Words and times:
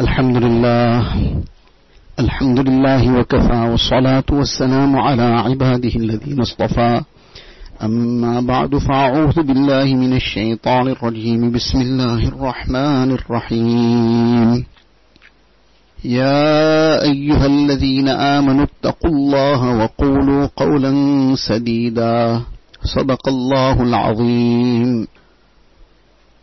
الحمد 0.00 0.36
لله 0.36 0.96
الحمد 2.18 2.58
لله 2.68 3.02
وكفى 3.18 3.60
والصلاة 3.70 4.28
والسلام 4.32 4.96
على 4.96 5.22
عباده 5.22 5.94
الذين 5.96 6.40
اصطفى. 6.40 7.00
أما 7.82 8.40
بعد 8.40 8.76
فأعوذ 8.76 9.42
بالله 9.42 9.84
من 9.84 10.12
الشيطان 10.16 10.88
الرجيم. 10.88 11.52
بسم 11.52 11.78
الله 11.80 12.28
الرحمن 12.28 13.08
الرحيم. 13.12 14.64
يا 16.04 17.02
أيها 17.02 17.46
الذين 17.46 18.08
آمنوا 18.08 18.64
اتقوا 18.64 19.10
الله 19.10 19.60
وقولوا 19.80 20.48
قولا 20.56 20.92
سديدا. 21.36 22.40
صدق 22.84 23.28
الله 23.28 23.82
العظيم. 23.82 25.06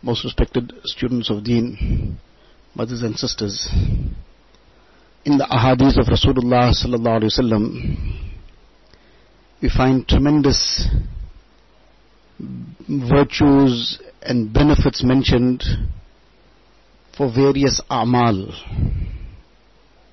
Most 0.06 0.22
respected 0.22 0.70
students 0.86 1.26
of 1.30 1.42
Deen, 1.42 1.74
mothers 2.74 3.02
and 3.02 3.16
sisters, 3.16 3.68
in 5.24 5.38
the 5.38 5.44
ahadith 5.44 5.98
of 5.98 6.06
Rasulullah 6.06 6.72
sallallahu 6.72 7.22
alaihi 7.22 7.32
wasallam, 7.38 7.64
we 9.60 9.68
find 9.68 10.06
tremendous 10.06 10.86
virtues 12.88 13.98
and 14.22 14.52
benefits 14.52 15.02
mentioned 15.02 15.62
for 17.16 17.32
various 17.34 17.80
a'mal. 17.90 18.52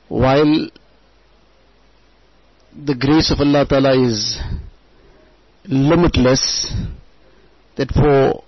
While 0.07 0.69
the 2.75 2.95
grace 2.95 3.31
of 3.31 3.39
Allah 3.39 3.65
Ta'ala 3.67 3.93
is 4.03 4.39
limitless, 5.67 6.73
that 7.77 7.91
for 7.91 8.43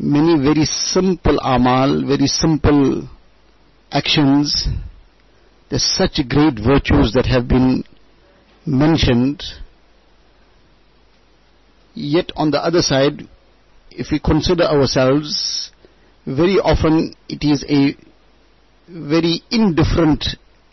many 0.00 0.42
very 0.42 0.64
simple 0.64 1.38
amal, 1.40 2.06
very 2.06 2.26
simple 2.26 3.06
actions, 3.92 4.66
there's 5.68 5.84
such 5.84 6.20
great 6.28 6.54
virtues 6.58 7.12
that 7.14 7.26
have 7.26 7.46
been 7.46 7.84
mentioned. 8.64 9.42
Yet 11.94 12.32
on 12.34 12.50
the 12.50 12.58
other 12.58 12.80
side, 12.80 13.28
if 13.90 14.06
we 14.10 14.18
consider 14.18 14.64
ourselves, 14.64 15.70
very 16.26 16.56
often 16.58 17.14
it 17.28 17.44
is 17.44 17.64
a 17.68 17.94
very 18.88 19.42
indifferent 19.50 20.24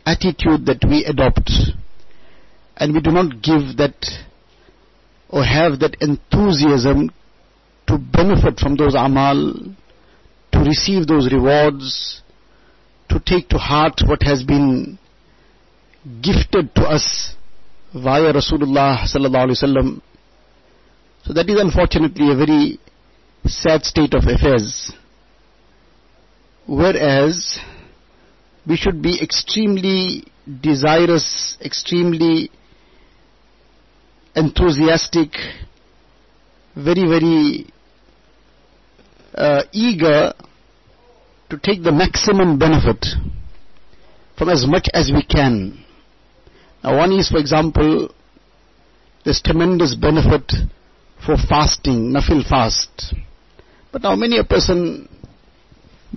attitude 0.06 0.66
that 0.68 0.84
we 0.88 1.04
adopt. 1.04 1.52
And 2.78 2.94
we 2.94 3.02
do 3.02 3.12
not 3.12 3.42
give 3.42 3.76
that 3.78 4.06
or 5.30 5.44
have 5.44 5.80
that 5.80 5.98
enthusiasm 6.00 7.12
to 7.88 7.98
benefit 7.98 8.60
from 8.60 8.76
those 8.76 8.96
amal, 8.96 9.54
to 10.52 10.60
receive 10.60 11.08
those 11.08 11.32
rewards, 11.32 12.22
to 13.10 13.20
take 13.20 13.48
to 13.50 13.58
heart 13.58 14.02
what 14.06 14.22
has 14.24 14.44
been 14.44 15.00
gifted 16.22 16.74
to 16.76 16.82
us 16.82 17.36
via 17.94 18.34
Rasulullah 18.34 19.00
sallallahu 19.04 19.48
alaihi 19.48 19.64
wasallam. 19.64 20.02
So 21.26 21.34
that 21.34 21.50
is 21.50 21.60
unfortunately 21.60 22.32
a 22.32 22.36
very 22.36 22.80
sad 23.46 23.84
state 23.84 24.14
of 24.14 24.24
affairs. 24.28 24.92
Whereas 26.66 27.60
we 28.68 28.76
should 28.76 29.02
be 29.02 29.22
extremely 29.22 30.26
desirous, 30.62 31.58
extremely 31.62 32.52
enthusiastic, 34.36 35.32
very, 36.76 37.08
very 37.08 37.68
uh, 39.38 39.64
eager 39.72 40.34
to 41.50 41.58
take 41.60 41.84
the 41.84 41.92
maximum 41.92 42.58
benefit 42.58 43.06
from 44.38 44.50
as 44.50 44.66
much 44.68 44.88
as 44.94 45.12
we 45.14 45.24
can. 45.24 45.84
Now, 46.84 46.98
one 46.98 47.12
is, 47.14 47.30
for 47.30 47.38
example, 47.38 48.14
there's 49.24 49.42
tremendous 49.42 49.96
benefit 49.96 50.52
for 51.26 51.38
fasting, 51.38 52.12
nafil 52.14 52.48
fast. 52.48 53.16
But 53.92 54.04
now, 54.04 54.16
many 54.16 54.38
a 54.38 54.44
person 54.44 55.08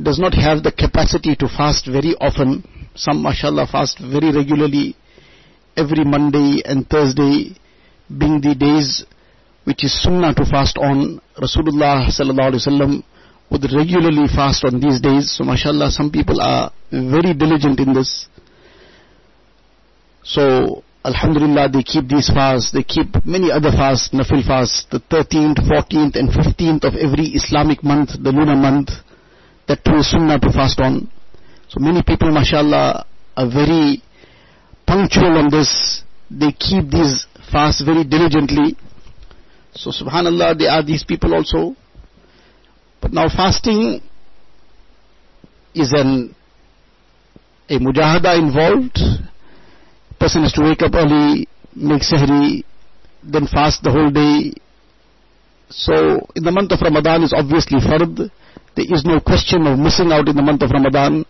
does 0.00 0.19
not 0.19 0.34
have 0.34 0.62
the 0.62 0.72
capacity 0.72 1.34
to 1.37 1.48
fast 1.48 1.87
very 1.87 2.14
often. 2.20 2.64
Some, 2.94 3.22
mashallah, 3.22 3.66
fast 3.70 3.98
very 3.98 4.34
regularly 4.34 4.97
every 5.76 6.04
Monday 6.04 6.62
and 6.64 6.88
Thursday 6.88 7.56
being 8.08 8.41
the 8.41 8.54
days 8.54 9.04
which 9.65 9.84
is 9.84 10.03
sunnah 10.03 10.34
to 10.34 10.44
fast 10.44 10.78
on. 10.78 11.21
Rasulullah 11.37 12.06
sallallahu 12.09 13.03
would 13.50 13.72
regularly 13.72 14.28
fast 14.28 14.65
on 14.65 14.81
these 14.81 15.00
days. 15.00 15.32
So 15.37 15.44
mashallah, 15.44 15.91
some 15.91 16.10
people 16.10 16.41
are 16.41 16.72
very 16.91 17.34
diligent 17.34 17.81
in 17.81 17.93
this. 17.93 18.26
So 20.22 20.82
Alhamdulillah, 21.03 21.70
they 21.70 21.82
keep 21.82 22.09
these 22.09 22.28
fasts, 22.28 22.72
they 22.72 22.82
keep 22.82 23.25
many 23.25 23.50
other 23.50 23.70
fasts, 23.70 24.10
nafil 24.12 24.47
fasts, 24.47 24.84
the 24.91 25.00
13th, 25.00 25.56
14th 25.65 26.15
and 26.15 26.28
15th 26.28 26.84
of 26.84 26.94
every 26.94 27.32
Islamic 27.32 27.82
month, 27.82 28.10
the 28.22 28.31
lunar 28.31 28.54
month, 28.54 28.91
that 29.66 29.82
too 29.82 29.97
is 29.97 30.10
sunnah 30.10 30.38
to 30.38 30.53
fast 30.53 30.78
on. 30.81 31.10
So 31.69 31.81
many 31.81 32.03
people, 32.03 32.31
mashallah, 32.31 33.06
are 33.34 33.50
very 33.50 34.03
punctual 34.87 35.38
on 35.38 35.49
this. 35.49 36.03
They 36.31 36.53
keep 36.53 36.91
these 36.91 37.26
fasts 37.50 37.81
very 37.81 38.04
diligently. 38.04 38.76
So 39.75 39.91
subhanallah, 39.91 40.58
there 40.58 40.70
are 40.70 40.84
these 40.84 41.04
people 41.04 41.34
also. 41.34 41.76
But 43.00 43.12
now 43.12 43.28
fasting 43.28 44.00
is 45.75 45.92
an 45.92 46.34
a 47.69 47.78
mujahada 47.78 48.36
involved. 48.36 48.98
Person 50.19 50.42
has 50.42 50.53
to 50.54 50.62
wake 50.62 50.82
up 50.82 50.92
early, 50.94 51.48
make 51.75 52.03
sahri, 52.03 52.64
then 53.22 53.47
fast 53.47 53.82
the 53.82 53.91
whole 53.91 54.10
day. 54.10 54.53
So 55.70 56.26
in 56.34 56.42
the 56.42 56.50
month 56.50 56.72
of 56.72 56.81
Ramadan 56.82 57.22
is 57.22 57.32
obviously 57.32 57.78
fard. 57.78 58.31
There 58.76 58.87
is 58.88 59.04
no 59.04 59.20
question 59.20 59.66
of 59.66 59.78
missing 59.78 60.10
out 60.12 60.28
in 60.28 60.37
the 60.37 60.42
month 60.42 60.62
of 60.62 60.70
Ramadan. 60.70 61.25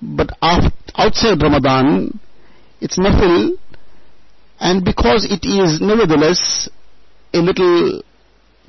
But 0.00 0.30
outside 0.40 1.42
Ramadan, 1.42 2.18
it's 2.80 2.98
nafil. 2.98 3.58
And 4.60 4.84
because 4.84 5.26
it 5.28 5.46
is 5.46 5.80
nevertheless 5.80 6.68
a 7.34 7.38
little 7.38 8.02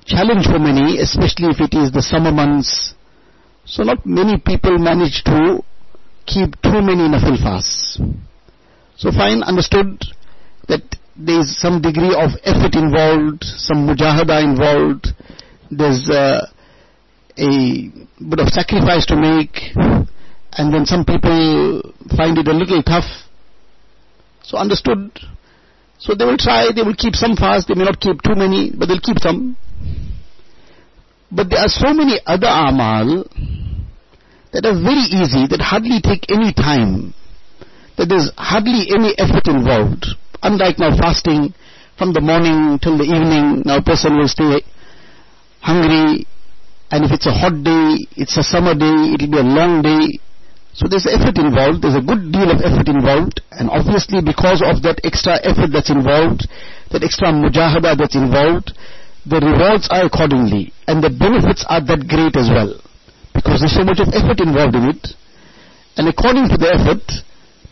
challenge 0.06 0.46
for 0.46 0.60
many, 0.60 1.00
especially 1.00 1.50
if 1.50 1.60
it 1.60 1.74
is 1.78 1.92
the 1.92 2.02
summer 2.02 2.32
months. 2.32 2.94
So 3.66 3.84
not 3.84 4.06
many 4.06 4.40
people 4.40 4.78
manage 4.78 5.24
to 5.26 5.64
keep 6.26 6.60
too 6.62 6.82
many 6.82 7.08
nafil 7.08 7.38
fasts. 7.42 8.00
So 8.98 9.12
fine, 9.12 9.44
understood 9.44 10.04
that 10.68 10.82
there 11.16 11.40
is 11.40 11.60
some 11.60 11.82
degree 11.82 12.16
of 12.16 12.32
effort 12.44 12.76
involved, 12.76 13.44
some 13.44 13.88
mujahada 13.88 14.44
involved, 14.44 15.08
there's 15.72 16.10
uh, 16.10 16.48
a 17.38 17.92
bit 18.20 18.40
of 18.40 18.50
sacrifice 18.50 19.06
to 19.08 19.16
make, 19.16 19.76
and 19.76 20.74
then 20.74 20.86
some 20.86 21.06
people 21.06 21.82
find 22.18 22.38
it 22.38 22.48
a 22.48 22.54
little 22.54 22.82
tough. 22.84 23.06
So 24.44 24.58
understood. 24.58 25.12
So 26.00 26.16
they 26.16 26.24
will 26.24 26.38
try, 26.38 26.72
they 26.74 26.82
will 26.82 26.96
keep 26.96 27.16
some 27.16 27.36
fast, 27.36 27.68
they 27.68 27.76
may 27.76 27.84
not 27.84 28.00
keep 28.00 28.22
too 28.22 28.36
many, 28.36 28.72
but 28.72 28.88
they'll 28.88 29.04
keep 29.04 29.20
some. 29.20 29.58
But 31.32 31.50
there 31.50 31.60
are 31.60 31.68
so 31.68 31.94
many 31.94 32.20
other 32.26 32.48
amal 32.48 33.28
that 34.52 34.66
are 34.66 34.80
very 34.80 35.06
easy, 35.12 35.46
that 35.52 35.60
hardly 35.62 36.00
take 36.02 36.32
any 36.32 36.54
time, 36.54 37.14
that 37.98 38.08
there's 38.08 38.32
hardly 38.38 38.88
any 38.96 39.14
effort 39.20 39.46
involved. 39.48 40.08
Unlike 40.42 40.80
now 40.80 40.96
fasting 40.98 41.54
from 41.98 42.14
the 42.14 42.22
morning 42.22 42.80
till 42.82 42.98
the 42.98 43.04
evening, 43.04 43.62
now 43.66 43.78
a 43.78 43.84
person 43.84 44.16
will 44.16 44.28
stay 44.28 44.64
hungry, 45.60 46.26
and 46.92 47.06
if 47.06 47.12
it's 47.12 47.28
a 47.28 47.32
hot 47.36 47.62
day, 47.62 48.08
it's 48.16 48.38
a 48.38 48.44
summer 48.44 48.74
day, 48.74 49.14
it'll 49.14 49.30
be 49.30 49.38
a 49.38 49.44
long 49.44 49.82
day. 49.82 50.18
So 50.74 50.88
there's 50.88 51.08
effort 51.10 51.38
involved, 51.38 51.82
there's 51.82 51.98
a 51.98 52.06
good 52.06 52.32
deal 52.32 52.50
of 52.52 52.62
effort 52.62 52.88
involved, 52.88 53.42
and 53.52 53.70
obviously 53.70 54.22
because 54.22 54.62
of 54.62 54.82
that 54.84 55.02
extra 55.04 55.36
effort 55.44 55.74
that's 55.74 55.90
involved, 55.90 56.48
that 56.92 57.04
extra 57.04 57.34
mujahada 57.34 57.98
that's 57.98 58.16
involved, 58.16 58.72
the 59.26 59.42
rewards 59.42 59.90
are 59.92 60.06
accordingly, 60.06 60.72
and 60.88 61.04
the 61.04 61.10
benefits 61.10 61.66
are 61.68 61.84
that 61.84 62.08
great 62.08 62.38
as 62.38 62.48
well. 62.50 62.80
Because 63.34 63.60
there's 63.60 63.76
so 63.76 63.84
much 63.84 64.00
of 64.00 64.14
effort 64.14 64.40
involved 64.40 64.76
in 64.76 64.86
it, 64.94 65.04
and 65.98 66.08
according 66.08 66.48
to 66.50 66.58
the 66.58 66.70
effort, 66.72 67.04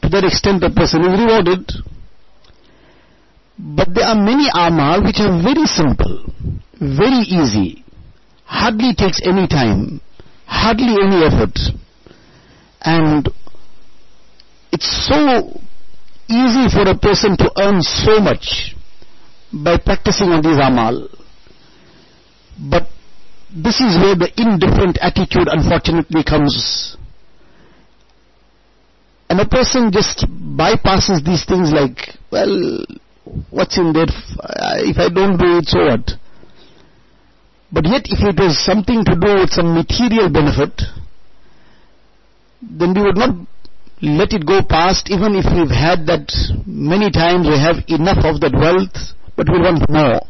to 0.02 0.10
that 0.10 0.26
extent 0.26 0.62
the 0.62 0.70
person 0.70 1.02
is 1.06 1.16
rewarded. 1.16 1.64
But 3.58 3.94
there 3.94 4.06
are 4.06 4.20
many 4.20 4.50
amal 4.54 5.02
which 5.02 5.18
are 5.24 5.34
very 5.42 5.66
simple, 5.66 6.28
very 6.78 7.24
easy, 7.26 7.86
hardly 8.46 8.94
takes 8.94 9.22
any 9.24 9.48
time, 9.48 10.02
hardly 10.46 10.98
any 11.02 11.24
effort. 11.26 11.56
And 12.82 13.30
it's 14.72 15.08
so 15.08 15.60
easy 16.30 16.70
for 16.70 16.90
a 16.90 16.98
person 16.98 17.38
to 17.38 17.52
earn 17.58 17.82
so 17.82 18.20
much 18.20 18.76
by 19.52 19.78
practicing 19.78 20.30
on 20.30 20.42
these 20.42 20.58
amal. 20.58 21.08
But 22.60 22.88
this 23.56 23.80
is 23.80 23.96
where 23.98 24.16
the 24.16 24.30
indifferent 24.38 24.98
attitude 25.02 25.48
unfortunately 25.48 26.24
comes. 26.24 26.98
And 29.30 29.40
a 29.40 29.48
person 29.48 29.92
just 29.92 30.26
bypasses 30.30 31.24
these 31.24 31.46
things 31.46 31.72
like, 31.72 32.18
well, 32.32 32.86
what's 33.50 33.78
in 33.78 33.94
there? 33.94 34.08
If 34.08 34.98
I 34.98 35.10
don't 35.10 35.38
do 35.38 35.58
it, 35.58 35.66
so 35.66 35.86
what? 35.86 36.12
But 37.72 37.86
yet, 37.86 38.04
if 38.06 38.24
it 38.24 38.40
was 38.40 38.64
something 38.64 39.04
to 39.04 39.16
do 39.16 39.42
with 39.42 39.52
some 39.52 39.74
material 39.74 40.30
benefit, 40.30 40.82
then 42.62 42.94
we 42.94 43.01
would 43.01 43.18
not 43.18 43.36
let 44.01 44.33
it 44.33 44.45
go 44.45 44.62
past 44.62 45.09
even 45.09 45.36
if 45.36 45.45
we've 45.45 45.74
had 45.74 46.06
that 46.06 46.30
many 46.65 47.09
times 47.09 47.48
we 47.48 47.57
have 47.57 47.83
enough 47.88 48.24
of 48.24 48.39
that 48.42 48.54
wealth, 48.54 48.94
but 49.36 49.48
we 49.50 49.59
want 49.59 49.89
more. 49.89 50.21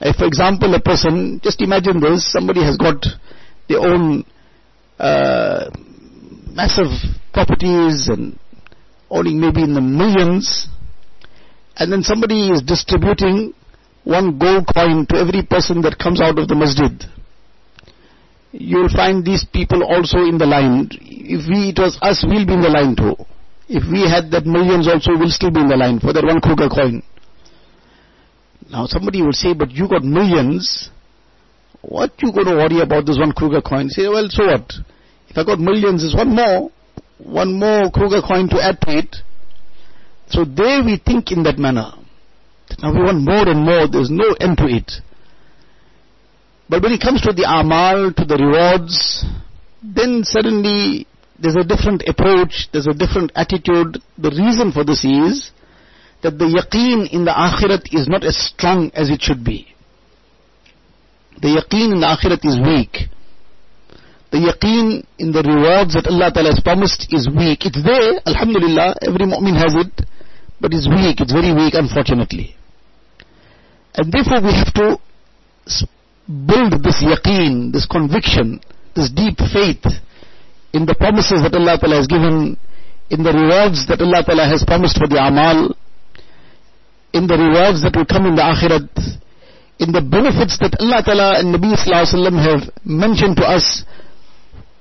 If, 0.00 0.16
for 0.16 0.26
example, 0.26 0.74
a 0.74 0.80
person, 0.80 1.40
just 1.42 1.60
imagine 1.60 2.00
this, 2.00 2.30
somebody 2.30 2.62
has 2.62 2.76
got 2.76 3.04
their 3.68 3.80
own 3.80 4.24
uh, 4.98 5.70
massive 6.52 6.90
properties 7.32 8.08
and 8.08 8.38
owning 9.10 9.40
maybe 9.40 9.62
in 9.62 9.74
the 9.74 9.80
millions, 9.80 10.68
and 11.76 11.92
then 11.92 12.02
somebody 12.02 12.50
is 12.50 12.62
distributing 12.62 13.54
one 14.04 14.38
gold 14.38 14.66
coin 14.72 15.06
to 15.06 15.16
every 15.16 15.42
person 15.42 15.82
that 15.82 15.98
comes 15.98 16.20
out 16.20 16.38
of 16.38 16.48
the 16.48 16.54
masjid. 16.54 16.92
You'll 18.52 18.88
find 18.88 19.24
these 19.24 19.44
people 19.52 19.82
also 19.84 20.18
in 20.18 20.38
the 20.38 20.46
line. 20.46 20.88
If 20.92 21.48
we, 21.48 21.70
it 21.70 21.78
was 21.78 21.98
us, 22.00 22.24
we'll 22.26 22.46
be 22.46 22.54
in 22.54 22.62
the 22.62 22.70
line 22.70 22.96
too. 22.96 23.16
If 23.68 23.84
we 23.90 24.08
had 24.08 24.30
that 24.32 24.46
millions 24.46 24.88
also, 24.88 25.18
we'll 25.18 25.28
still 25.28 25.50
be 25.50 25.60
in 25.60 25.68
the 25.68 25.76
line 25.76 26.00
for 26.00 26.12
that 26.12 26.24
one 26.24 26.40
kruger 26.40 26.68
coin. 26.68 27.02
Now 28.70 28.86
somebody 28.86 29.22
will 29.22 29.32
say, 29.32 29.54
but 29.54 29.70
you 29.70 29.88
got 29.88 30.02
millions, 30.02 30.90
what 31.82 32.12
you 32.20 32.32
going 32.32 32.46
to 32.46 32.56
worry 32.56 32.80
about 32.80 33.06
this 33.06 33.18
one 33.18 33.32
Kruger 33.32 33.62
coin? 33.62 33.88
Say, 33.88 34.08
well, 34.08 34.26
so 34.28 34.46
what? 34.46 34.72
If 35.28 35.36
I 35.36 35.44
got 35.44 35.58
millions, 35.58 36.02
there's 36.02 36.14
one 36.14 36.34
more, 36.34 36.70
one 37.18 37.58
more 37.58 37.90
Kruger 37.90 38.20
coin 38.20 38.48
to 38.50 38.62
add 38.62 38.80
to 38.82 38.98
it. 38.98 39.16
So 40.28 40.44
there 40.44 40.84
we 40.84 41.00
think 41.04 41.32
in 41.32 41.42
that 41.44 41.58
manner. 41.58 41.92
Now 42.82 42.92
we 42.92 43.00
want 43.00 43.22
more 43.22 43.48
and 43.48 43.64
more, 43.64 43.88
there's 43.88 44.10
no 44.10 44.34
end 44.40 44.58
to 44.58 44.66
it. 44.66 44.92
But 46.68 46.82
when 46.82 46.92
it 46.92 47.00
comes 47.00 47.22
to 47.22 47.32
the 47.32 47.48
amal, 47.48 48.12
to 48.12 48.24
the 48.24 48.36
rewards, 48.36 49.24
then 49.82 50.22
suddenly 50.24 51.06
there's 51.38 51.56
a 51.56 51.64
different 51.64 52.02
approach, 52.06 52.68
there's 52.72 52.86
a 52.86 52.92
different 52.92 53.32
attitude. 53.34 54.02
The 54.18 54.30
reason 54.30 54.72
for 54.72 54.84
this 54.84 55.04
is 55.04 55.50
that 56.22 56.36
the 56.36 56.44
yaqeen 56.44 57.08
in 57.12 57.24
the 57.24 57.32
akhirat 57.32 57.94
is 57.94 58.08
not 58.08 58.24
as 58.24 58.36
strong 58.36 58.90
as 58.92 59.08
it 59.08 59.22
should 59.22 59.44
be. 59.44 59.68
The 61.40 61.56
yaqeen 61.56 61.94
in 61.94 62.00
the 62.00 62.10
akhirat 62.10 62.44
is 62.44 62.58
weak. 62.58 63.08
The 64.30 64.52
yaqeen 64.52 65.06
in 65.16 65.32
the 65.32 65.40
rewards 65.40 65.94
that 65.94 66.06
Allah 66.06 66.30
Ta'ala 66.34 66.50
has 66.52 66.60
promised 66.60 67.08
is 67.14 67.30
weak. 67.30 67.64
It's 67.64 67.80
there, 67.80 68.20
alhamdulillah, 68.26 68.96
every 69.00 69.24
mu'min 69.24 69.56
has 69.56 69.72
it, 69.78 70.04
but 70.60 70.74
it's 70.74 70.88
weak, 70.90 71.22
it's 71.22 71.32
very 71.32 71.54
weak 71.54 71.72
unfortunately. 71.72 72.56
And 73.94 74.12
therefore 74.12 74.42
we 74.42 74.52
have 74.52 74.74
to 74.74 74.98
build 76.28 76.84
this 76.84 77.00
yaqeen, 77.00 77.72
this 77.72 77.86
conviction, 77.86 78.60
this 78.94 79.10
deep 79.10 79.38
faith 79.52 79.84
in 80.72 80.84
the 80.84 80.94
promises 80.94 81.40
that 81.42 81.54
Allah 81.56 81.78
Ta'ala 81.80 81.96
has 81.96 82.06
given, 82.06 82.56
in 83.10 83.22
the 83.24 83.32
rewards 83.32 83.88
that 83.88 84.00
Allah 84.00 84.22
Ta'ala 84.22 84.44
has 84.44 84.62
promised 84.64 84.98
for 84.98 85.08
the 85.08 85.16
amal, 85.16 85.72
in 87.16 87.26
the 87.26 87.36
rewards 87.40 87.80
that 87.82 87.96
will 87.96 88.04
come 88.04 88.26
in 88.26 88.36
the 88.36 88.44
akhirat, 88.44 88.92
in 89.80 89.92
the 89.92 90.04
benefits 90.04 90.58
that 90.60 90.76
Allah 90.78 91.00
Ta'ala 91.00 91.40
and 91.40 91.54
Nabi 91.54 91.72
Sallallahu 91.72 92.36
have 92.36 92.68
mentioned 92.84 93.36
to 93.38 93.44
us 93.48 93.84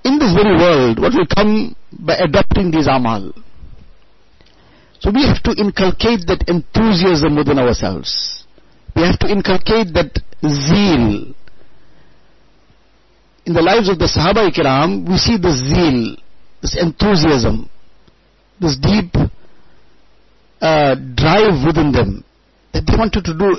in 0.04 0.20
this 0.20 0.34
very 0.34 0.56
world, 0.58 1.00
what 1.00 1.14
will 1.14 1.28
come 1.28 1.76
by 1.92 2.16
adopting 2.16 2.72
these 2.72 2.88
amal. 2.88 3.32
So 5.00 5.12
we 5.12 5.24
have 5.24 5.42
to 5.44 5.56
inculcate 5.56 6.28
that 6.28 6.44
enthusiasm 6.48 7.36
within 7.36 7.60
ourselves. 7.60 8.44
We 8.96 9.04
have 9.04 9.20
to 9.20 9.28
inculcate 9.28 9.94
that 9.94 10.20
zeal. 10.42 11.37
In 13.48 13.54
the 13.54 13.62
lives 13.62 13.88
of 13.88 13.98
the 13.98 14.12
Sahaba 14.12 14.52
Ikram, 14.52 15.08
we 15.08 15.16
see 15.16 15.38
this 15.38 15.56
zeal, 15.56 16.18
this 16.62 16.76
enthusiasm, 16.76 17.70
this 18.60 18.76
deep 18.76 19.16
uh, 20.60 20.96
drive 21.16 21.64
within 21.66 21.94
them 21.94 22.26
that 22.74 22.86
they 22.86 22.98
wanted 22.98 23.24
to 23.24 23.34
do 23.34 23.56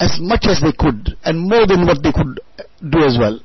as 0.00 0.18
much 0.18 0.46
as 0.48 0.60
they 0.60 0.72
could 0.72 1.16
and 1.24 1.38
more 1.38 1.68
than 1.68 1.86
what 1.86 2.02
they 2.02 2.10
could 2.10 2.40
do 2.82 2.98
as 3.04 3.16
well. 3.16 3.38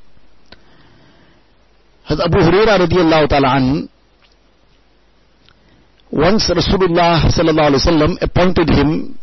Has 2.06 2.20
Abu 2.20 2.40
Huraira 2.40 2.80
radiallahu 2.90 3.30
ta'ala 3.30 3.58
an, 3.58 3.90
once 6.10 6.50
Rasulullah 6.50 7.22
sallallahu 7.30 7.70
alaihi 7.70 7.86
wasallam 7.86 8.18
appointed 8.20 8.68
him 8.68 9.20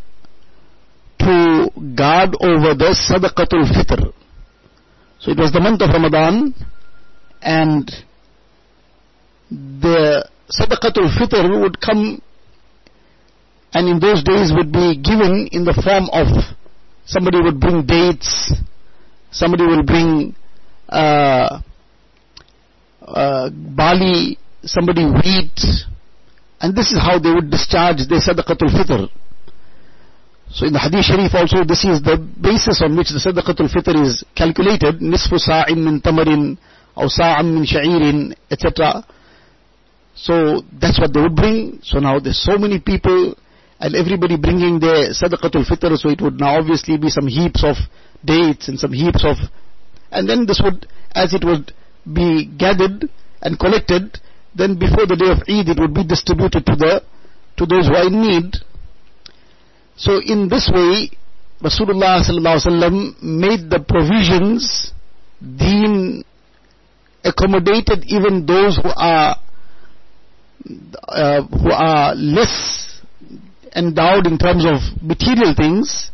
to 1.19 1.69
guard 1.95 2.33
over 2.39 2.73
the 2.75 2.95
sadaqatul 2.95 3.67
fitr. 3.75 4.13
So 5.21 5.29
it 5.29 5.37
was 5.37 5.51
the 5.51 5.59
month 5.59 5.81
of 5.81 5.89
Ramadan 5.89 6.55
and 7.41 7.85
the 9.51 10.27
sadaqatul 10.49 11.13
fitr 11.13 11.61
would 11.61 11.79
come 11.79 12.21
and 13.73 13.87
in 13.87 13.99
those 13.99 14.23
days 14.23 14.51
would 14.51 14.71
be 14.71 14.97
given 14.97 15.47
in 15.51 15.63
the 15.63 15.73
form 15.73 16.09
of 16.11 16.27
somebody 17.05 17.39
would 17.39 17.59
bring 17.59 17.85
dates, 17.85 18.51
somebody 19.31 19.63
will 19.65 19.83
bring 19.83 20.35
uh, 20.89 21.61
uh, 23.05 23.49
barley, 23.51 24.39
somebody 24.63 25.05
wheat, 25.05 25.85
and 26.59 26.75
this 26.75 26.91
is 26.91 26.97
how 26.99 27.19
they 27.19 27.31
would 27.31 27.51
discharge 27.51 28.07
their 28.09 28.19
sadaqatul 28.19 28.73
fitr. 28.73 29.07
So 30.53 30.67
in 30.67 30.73
the 30.73 30.79
hadith 30.79 31.05
sharif 31.05 31.33
also 31.33 31.63
this 31.63 31.85
is 31.85 32.01
the 32.03 32.17
basis 32.17 32.81
on 32.81 32.97
which 32.97 33.09
the 33.09 33.19
sadaqatul 33.23 33.71
fitr 33.71 33.95
is 34.03 34.23
calculated, 34.35 34.99
nisfu 34.99 35.39
sa'in 35.39 35.83
min 35.83 36.01
tamarin, 36.01 36.57
or 36.95 37.07
sa'am 37.09 37.55
min 37.55 37.65
sha'irin, 37.65 38.35
etc. 38.51 39.05
So 40.13 40.61
that's 40.75 40.99
what 40.99 41.13
they 41.13 41.21
would 41.21 41.35
bring. 41.35 41.79
So 41.83 41.99
now 41.99 42.19
there's 42.19 42.43
so 42.43 42.57
many 42.57 42.79
people 42.79 43.35
and 43.79 43.95
everybody 43.95 44.35
bringing 44.37 44.79
their 44.79 45.09
sadaqatul 45.09 45.65
fitr, 45.65 45.97
so 45.97 46.09
it 46.09 46.21
would 46.21 46.39
now 46.39 46.59
obviously 46.59 46.97
be 46.97 47.09
some 47.09 47.27
heaps 47.27 47.63
of 47.63 47.77
dates 48.23 48.67
and 48.67 48.77
some 48.77 48.93
heaps 48.93 49.23
of, 49.25 49.37
and 50.11 50.29
then 50.29 50.45
this 50.45 50.61
would, 50.63 50.85
as 51.15 51.33
it 51.33 51.43
would 51.43 51.73
be 52.05 52.45
gathered 52.45 53.09
and 53.41 53.57
collected, 53.57 54.19
then 54.53 54.77
before 54.77 55.07
the 55.07 55.15
day 55.15 55.31
of 55.31 55.39
Eid 55.47 55.69
it 55.69 55.79
would 55.79 55.93
be 55.93 56.03
distributed 56.03 56.65
to 56.65 56.75
the, 56.75 57.01
to 57.57 57.65
those 57.65 57.87
who 57.87 57.95
are 57.95 58.07
in 58.07 58.21
need. 58.21 58.55
So 60.01 60.17
in 60.17 60.49
this 60.49 60.65
way, 60.73 61.11
Rasulullah 61.61 62.25
sallallahu 62.25 63.21
made 63.21 63.69
the 63.69 63.85
provisions, 63.87 64.91
deen 65.39 66.25
accommodated 67.23 68.05
even 68.07 68.47
those 68.47 68.77
who 68.81 68.89
are, 68.89 69.37
uh, 71.07 71.41
who 71.43 71.69
are 71.69 72.15
less 72.15 72.99
endowed 73.75 74.25
in 74.25 74.39
terms 74.39 74.65
of 74.65 74.81
material 75.03 75.53
things, 75.55 76.09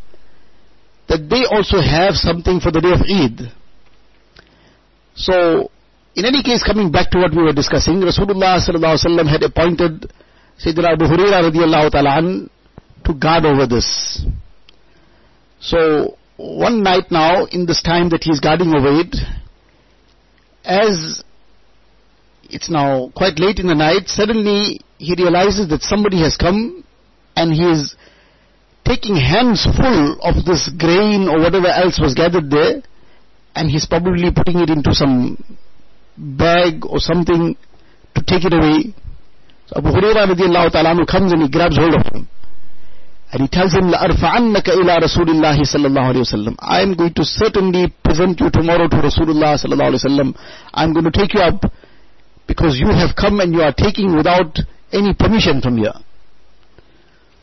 that 1.07 1.29
they 1.29 1.45
also 1.47 1.79
have 1.79 2.15
something 2.15 2.59
for 2.59 2.71
the 2.71 2.81
day 2.81 2.91
of 2.91 3.07
Eid. 3.07 3.53
So, 5.15 5.71
in 6.13 6.25
any 6.25 6.43
case, 6.43 6.61
coming 6.61 6.91
back 6.91 7.09
to 7.11 7.19
what 7.19 7.31
we 7.31 7.41
were 7.41 7.53
discussing, 7.53 8.01
Rasulullah 8.03 8.59
sallallahu 8.59 9.29
had 9.29 9.43
appointed 9.43 10.11
Sayyidina 10.59 10.99
Abu 10.99 11.05
Hurairah 11.05 11.47
radiallahu 11.47 11.91
ta'ala 11.91 12.49
to 13.05 13.13
guard 13.13 13.45
over 13.45 13.65
this. 13.65 14.25
So, 15.59 16.17
one 16.37 16.83
night 16.83 17.11
now, 17.11 17.45
in 17.45 17.65
this 17.65 17.81
time 17.81 18.09
that 18.09 18.23
he 18.23 18.31
is 18.31 18.39
guarding 18.39 18.73
over 18.75 18.99
it, 19.01 19.15
as 20.63 21.23
it's 22.49 22.69
now 22.69 23.11
quite 23.15 23.39
late 23.39 23.59
in 23.59 23.67
the 23.67 23.75
night, 23.75 24.07
suddenly 24.07 24.81
he 24.97 25.15
realizes 25.17 25.69
that 25.69 25.81
somebody 25.81 26.21
has 26.21 26.37
come 26.37 26.83
and 27.35 27.53
he 27.53 27.63
is 27.63 27.95
taking 28.85 29.15
hands 29.15 29.65
full 29.65 30.17
of 30.21 30.45
this 30.45 30.69
grain 30.77 31.27
or 31.27 31.39
whatever 31.39 31.67
else 31.67 31.99
was 31.99 32.13
gathered 32.13 32.49
there 32.49 32.81
and 33.55 33.69
he's 33.69 33.85
probably 33.85 34.31
putting 34.31 34.59
it 34.59 34.69
into 34.69 34.93
some 34.93 35.37
bag 36.17 36.85
or 36.85 36.99
something 36.99 37.57
to 38.15 38.23
take 38.23 38.45
it 38.45 38.53
away. 38.53 38.93
So 39.67 39.77
Abu 39.77 39.89
Hurairah 39.89 40.31
radiallahu 40.33 40.71
ta'ala 40.71 41.05
comes 41.05 41.33
and 41.33 41.41
he 41.41 41.49
grabs 41.49 41.77
hold 41.77 41.95
of 41.95 42.05
him. 42.13 42.29
And 43.32 43.42
he 43.42 43.48
tells 43.48 43.72
him, 43.72 43.90
لَأَرْفَعَنَّكَ 43.90 44.68
إِلَىٰ 44.68 45.00
رَسُولِ 45.00 45.28
اللَّهِ 45.28 45.60
صَلَّى 45.64 45.86
اللَّهُ 45.86 46.12
عَلَيْهِ 46.12 46.20
وسلم. 46.20 46.56
I 46.58 46.82
am 46.82 46.94
going 46.94 47.14
to 47.14 47.24
certainly 47.24 47.92
present 48.04 48.40
you 48.40 48.50
tomorrow 48.50 48.88
to 48.88 48.96
Rasulullah 48.96 49.56
sallallahu 49.56 49.94
alayhi 49.94 50.04
wasallam. 50.04 50.36
I 50.74 50.84
am 50.84 50.92
going 50.92 51.04
to 51.04 51.10
take 51.10 51.32
you 51.32 51.40
up 51.40 51.64
because 52.46 52.78
you 52.78 52.88
have 52.88 53.16
come 53.16 53.40
and 53.40 53.54
you 53.54 53.62
are 53.62 53.72
taking 53.72 54.14
without 54.14 54.58
any 54.92 55.14
permission 55.14 55.62
from 55.62 55.78
here. 55.78 55.94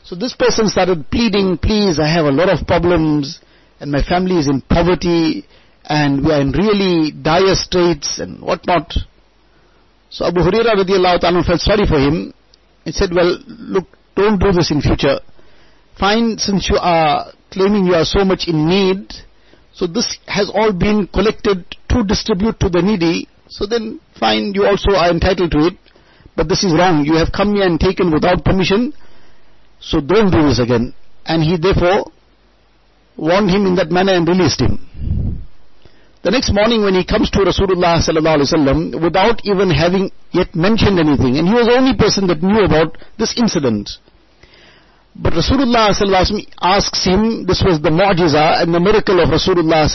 So 0.04 0.14
this 0.14 0.32
person 0.32 0.68
started 0.68 1.10
pleading, 1.10 1.58
please, 1.58 1.98
I 1.98 2.06
have 2.06 2.24
a 2.24 2.30
lot 2.30 2.48
of 2.48 2.66
problems 2.66 3.40
and 3.80 3.90
my 3.90 4.02
family 4.02 4.36
is 4.36 4.48
in 4.48 4.60
poverty 4.60 5.44
and 5.84 6.24
we 6.24 6.30
are 6.32 6.40
in 6.40 6.52
really 6.52 7.10
dire 7.10 7.54
straits 7.56 8.20
and 8.20 8.40
whatnot. 8.40 8.94
So 10.10 10.24
Abu 10.26 10.40
Hurairah 10.40 10.84
radiallahu 10.84 11.20
ta'ala 11.20 11.42
felt 11.42 11.60
sorry 11.60 11.86
for 11.86 11.98
him 11.98 12.32
He 12.84 12.92
said, 12.92 13.10
well, 13.14 13.38
look, 13.46 13.86
don't 14.16 14.38
do 14.40 14.52
this 14.52 14.70
in 14.70 14.80
future. 14.80 15.20
Fine, 15.99 16.37
since 16.37 16.69
you 16.69 16.77
are 16.77 17.31
claiming 17.51 17.85
you 17.85 17.93
are 17.93 18.05
so 18.05 18.25
much 18.25 18.47
in 18.47 18.67
need, 18.67 19.13
so 19.73 19.87
this 19.87 20.17
has 20.27 20.51
all 20.53 20.73
been 20.73 21.07
collected 21.07 21.65
to 21.89 22.03
distribute 22.03 22.59
to 22.59 22.69
the 22.69 22.81
needy, 22.81 23.27
so 23.47 23.65
then 23.65 23.99
fine, 24.19 24.53
you 24.53 24.65
also 24.65 24.91
are 24.91 25.09
entitled 25.09 25.51
to 25.51 25.67
it, 25.67 25.77
but 26.35 26.49
this 26.49 26.63
is 26.63 26.73
wrong. 26.73 27.05
You 27.05 27.15
have 27.15 27.31
come 27.31 27.55
here 27.55 27.65
and 27.65 27.79
taken 27.79 28.11
without 28.11 28.43
permission, 28.43 28.93
so 29.79 30.01
don't 30.01 30.31
do 30.31 30.43
this 30.47 30.59
again. 30.59 30.93
And 31.25 31.41
he 31.41 31.57
therefore 31.57 32.11
warned 33.15 33.49
him 33.49 33.65
in 33.65 33.75
that 33.75 33.89
manner 33.89 34.13
and 34.13 34.27
released 34.27 34.59
him. 34.59 35.41
The 36.23 36.31
next 36.31 36.51
morning 36.51 36.83
when 36.83 36.95
he 36.95 37.05
comes 37.05 37.29
to 37.31 37.39
Rasulullah 37.39 38.01
sallallahu 38.01 39.01
without 39.01 39.45
even 39.45 39.69
having 39.69 40.11
yet 40.31 40.55
mentioned 40.55 40.99
anything, 40.99 41.37
and 41.37 41.47
he 41.47 41.53
was 41.53 41.67
the 41.67 41.77
only 41.77 41.95
person 41.95 42.27
that 42.27 42.41
knew 42.41 42.65
about 42.65 42.97
this 43.17 43.37
incident. 43.37 43.91
But 45.15 45.33
Rasulullah 45.33 45.95
asks 46.61 47.05
him, 47.05 47.45
this 47.45 47.63
was 47.65 47.79
the 47.81 47.89
mu'jiza 47.89 48.61
and 48.61 48.73
the 48.73 48.79
miracle 48.79 49.19
of 49.21 49.29
Rasulullah. 49.29 49.87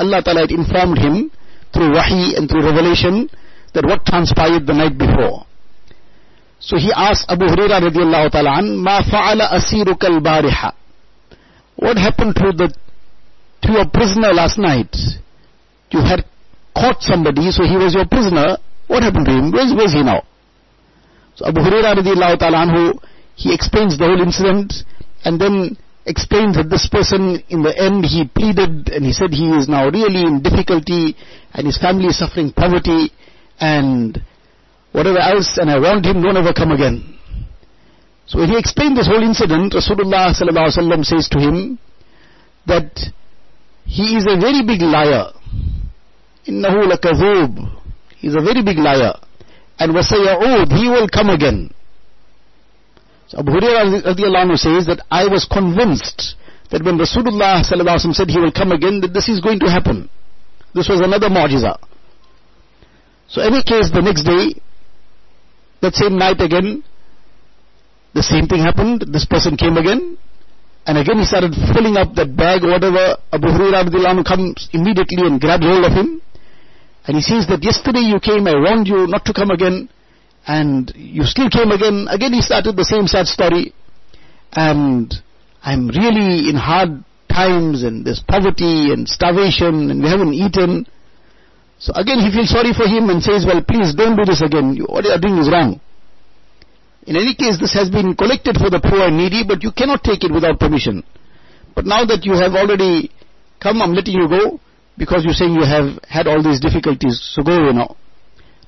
Allah 0.00 0.22
Ta'ala 0.22 0.40
had 0.40 0.50
informed 0.50 0.98
him 0.98 1.30
through 1.72 1.92
wahi 1.92 2.34
and 2.36 2.48
through 2.48 2.64
revelation 2.64 3.28
that 3.74 3.84
what 3.84 4.04
transpired 4.06 4.66
the 4.66 4.72
night 4.72 4.96
before. 4.96 5.44
So 6.60 6.78
he 6.78 6.92
asked 6.94 7.26
Abu 7.28 7.44
Hurairah 7.44 7.90
radiallahu 7.90 8.30
ta'ala 8.30 8.58
an, 8.58 8.76
Ma 8.76 9.02
fa'ala 9.02 9.50
asiruka 9.50 10.04
al-bariha. 10.04 10.72
What 11.76 11.98
happened 11.98 12.36
to 12.36 12.52
the, 12.56 12.72
to 13.62 13.72
your 13.72 13.88
prisoner 13.88 14.32
last 14.32 14.58
night? 14.58 14.94
You 15.90 16.00
had 16.00 16.24
caught 16.74 17.02
somebody, 17.02 17.50
so 17.50 17.64
he 17.64 17.76
was 17.76 17.94
your 17.94 18.06
prisoner. 18.06 18.56
What 18.86 19.02
happened 19.02 19.26
to 19.26 19.32
him? 19.32 19.50
Where's, 19.50 19.74
where's 19.74 19.92
he 19.92 20.02
now? 20.02 20.22
So 21.34 21.46
Abu 21.46 21.60
Hurairah 21.60 21.98
radiallahu 21.98 22.38
ta'ala 22.38 22.58
anhu, 22.64 22.94
he 23.35 23.53
explains 23.53 23.97
the 23.97 24.05
whole 24.05 24.21
incident 24.21 24.73
and 25.23 25.39
then 25.39 25.77
explains 26.05 26.55
that 26.55 26.69
this 26.69 26.87
person 26.87 27.43
in 27.49 27.63
the 27.63 27.75
end 27.77 28.05
he 28.05 28.25
pleaded 28.25 28.89
and 28.89 29.05
he 29.05 29.11
said 29.11 29.33
he 29.33 29.51
is 29.51 29.67
now 29.67 29.89
really 29.89 30.23
in 30.23 30.41
difficulty 30.41 31.15
and 31.53 31.67
his 31.67 31.77
family 31.77 32.07
is 32.07 32.17
suffering 32.17 32.51
poverty 32.51 33.11
and 33.59 34.21
whatever 34.91 35.19
else, 35.19 35.57
and 35.57 35.69
I 35.69 35.79
warned 35.79 36.05
him, 36.05 36.21
don't 36.21 36.37
ever 36.37 36.53
come 36.53 36.71
again. 36.71 37.17
So 38.25 38.39
when 38.39 38.49
he 38.49 38.57
explained 38.57 38.97
this 38.97 39.07
whole 39.07 39.23
incident, 39.23 39.73
Rasulullah 39.73 40.33
sallallahu 40.33 41.05
says 41.05 41.29
to 41.29 41.39
him 41.39 41.79
that 42.65 42.91
he 43.85 44.17
is 44.17 44.25
a 44.27 44.35
very 44.39 44.65
big 44.65 44.81
liar. 44.81 45.31
إِنَّهُ 46.47 46.91
لَكَذُوب 46.91 47.81
He 48.17 48.27
is 48.27 48.35
a 48.35 48.41
very 48.41 48.63
big 48.63 48.77
liar. 48.77 49.13
And 49.79 49.93
وَسَيَعُودْ 49.93 50.71
He 50.77 50.89
will 50.89 51.07
come 51.07 51.29
again. 51.29 51.71
So 53.32 53.38
Abu 53.38 53.52
Hurairah 53.52 54.58
says 54.60 54.84
that 54.92 55.00
I 55.10 55.24
was 55.24 55.48
convinced 55.48 56.36
that 56.70 56.84
when 56.84 56.98
Rasulullah 57.00 57.64
said 57.64 58.28
he 58.28 58.38
will 58.38 58.52
come 58.52 58.72
again, 58.72 59.00
that 59.00 59.14
this 59.14 59.30
is 59.30 59.40
going 59.40 59.58
to 59.60 59.70
happen. 59.70 60.10
This 60.74 60.86
was 60.90 61.00
another 61.00 61.30
mu'jiza. 61.30 61.78
So 63.28 63.40
any 63.40 63.62
case, 63.62 63.88
the 63.88 64.02
next 64.02 64.24
day, 64.24 64.60
that 65.80 65.94
same 65.94 66.18
night 66.18 66.42
again, 66.42 66.84
the 68.12 68.22
same 68.22 68.48
thing 68.48 68.60
happened. 68.60 69.06
This 69.08 69.24
person 69.24 69.56
came 69.56 69.78
again. 69.78 70.18
And 70.84 70.98
again 70.98 71.16
he 71.16 71.24
started 71.24 71.54
filling 71.72 71.96
up 71.96 72.14
that 72.16 72.36
bag, 72.36 72.60
whatever. 72.64 73.16
Abu 73.32 73.48
Hurairah 73.48 74.26
comes 74.28 74.68
immediately 74.74 75.24
and 75.24 75.40
grabs 75.40 75.64
hold 75.64 75.86
of 75.86 75.92
him. 75.92 76.20
And 77.06 77.16
he 77.16 77.22
says 77.22 77.46
that 77.48 77.64
yesterday 77.64 78.04
you 78.04 78.20
came, 78.20 78.46
I 78.46 78.60
warned 78.60 78.88
you 78.88 79.06
not 79.06 79.24
to 79.24 79.32
come 79.32 79.50
again. 79.50 79.88
And 80.46 80.92
you 80.96 81.24
still 81.24 81.48
came 81.48 81.70
again. 81.70 82.06
Again 82.10 82.32
he 82.32 82.42
started 82.42 82.76
the 82.76 82.84
same 82.84 83.06
sad 83.06 83.26
story. 83.26 83.74
And 84.52 85.12
I'm 85.62 85.88
really 85.88 86.50
in 86.50 86.56
hard 86.56 87.04
times 87.28 87.82
and 87.82 88.04
there's 88.04 88.20
poverty 88.20 88.92
and 88.92 89.08
starvation 89.08 89.90
and 89.90 90.02
we 90.02 90.08
haven't 90.08 90.34
eaten. 90.34 90.86
So 91.78 91.92
again 91.94 92.18
he 92.18 92.30
feels 92.30 92.50
sorry 92.50 92.72
for 92.74 92.86
him 92.86 93.08
and 93.08 93.22
says, 93.22 93.46
well 93.46 93.62
please 93.62 93.94
don't 93.94 94.16
do 94.16 94.24
this 94.24 94.42
again. 94.42 94.76
What 94.86 95.04
you 95.04 95.10
are 95.10 95.20
doing 95.20 95.38
is 95.38 95.50
wrong. 95.50 95.80
In 97.06 97.16
any 97.16 97.34
case, 97.34 97.58
this 97.58 97.74
has 97.74 97.90
been 97.90 98.14
collected 98.14 98.56
for 98.56 98.70
the 98.70 98.78
poor 98.78 99.08
and 99.08 99.16
needy, 99.16 99.42
but 99.42 99.62
you 99.62 99.72
cannot 99.72 100.04
take 100.04 100.22
it 100.22 100.30
without 100.30 100.60
permission. 100.60 101.02
But 101.74 101.84
now 101.84 102.04
that 102.04 102.24
you 102.24 102.34
have 102.34 102.54
already 102.54 103.10
come, 103.60 103.82
I'm 103.82 103.92
letting 103.92 104.14
you 104.14 104.28
go, 104.28 104.60
because 104.96 105.24
you're 105.24 105.34
saying 105.34 105.54
you 105.54 105.66
have 105.66 105.98
had 106.06 106.28
all 106.28 106.42
these 106.42 106.60
difficulties, 106.60 107.18
so 107.34 107.42
go 107.42 107.58
away 107.58 107.72
now. 107.72 107.96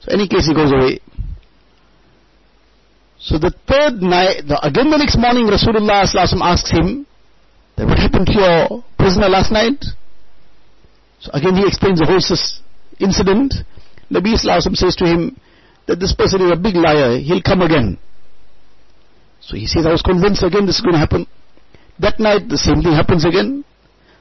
So 0.01 0.11
in 0.11 0.19
any 0.19 0.29
case, 0.29 0.47
he 0.47 0.55
goes 0.55 0.73
away. 0.73 0.99
So 3.25 3.39
the 3.39 3.57
third 3.67 4.05
night, 4.05 4.45
the, 4.45 4.61
again 4.61 4.93
the 4.93 5.01
next 5.01 5.17
morning, 5.17 5.49
Rasulullah 5.49 6.05
asks 6.05 6.71
him, 6.71 7.07
that 7.77 7.89
what 7.89 7.97
happened 7.97 8.29
to 8.29 8.37
your 8.37 8.85
prisoner 9.01 9.33
last 9.33 9.51
night? 9.51 9.81
So 11.21 11.31
again 11.33 11.57
he 11.57 11.65
explains 11.67 12.01
the 12.01 12.07
whole 12.07 12.21
incident, 13.01 13.65
Nabi 14.13 14.37
Sallallahu 14.37 14.77
says 14.77 14.95
to 14.97 15.07
him 15.09 15.41
that 15.89 15.99
this 15.99 16.13
person 16.13 16.43
is 16.43 16.53
a 16.53 16.61
big 16.61 16.77
liar, 16.77 17.17
he'll 17.17 17.41
come 17.41 17.63
again. 17.63 17.97
So 19.41 19.57
he 19.57 19.67
says, 19.67 19.87
I 19.87 19.93
was 19.93 20.03
convinced 20.03 20.43
again 20.45 20.67
this 20.67 20.77
is 20.77 20.85
going 20.85 20.93
to 20.93 21.01
happen. 21.01 21.27
That 22.01 22.21
night 22.21 22.49
the 22.53 22.61
same 22.61 22.83
thing 22.83 22.93
happens 22.93 23.25
again. 23.25 23.65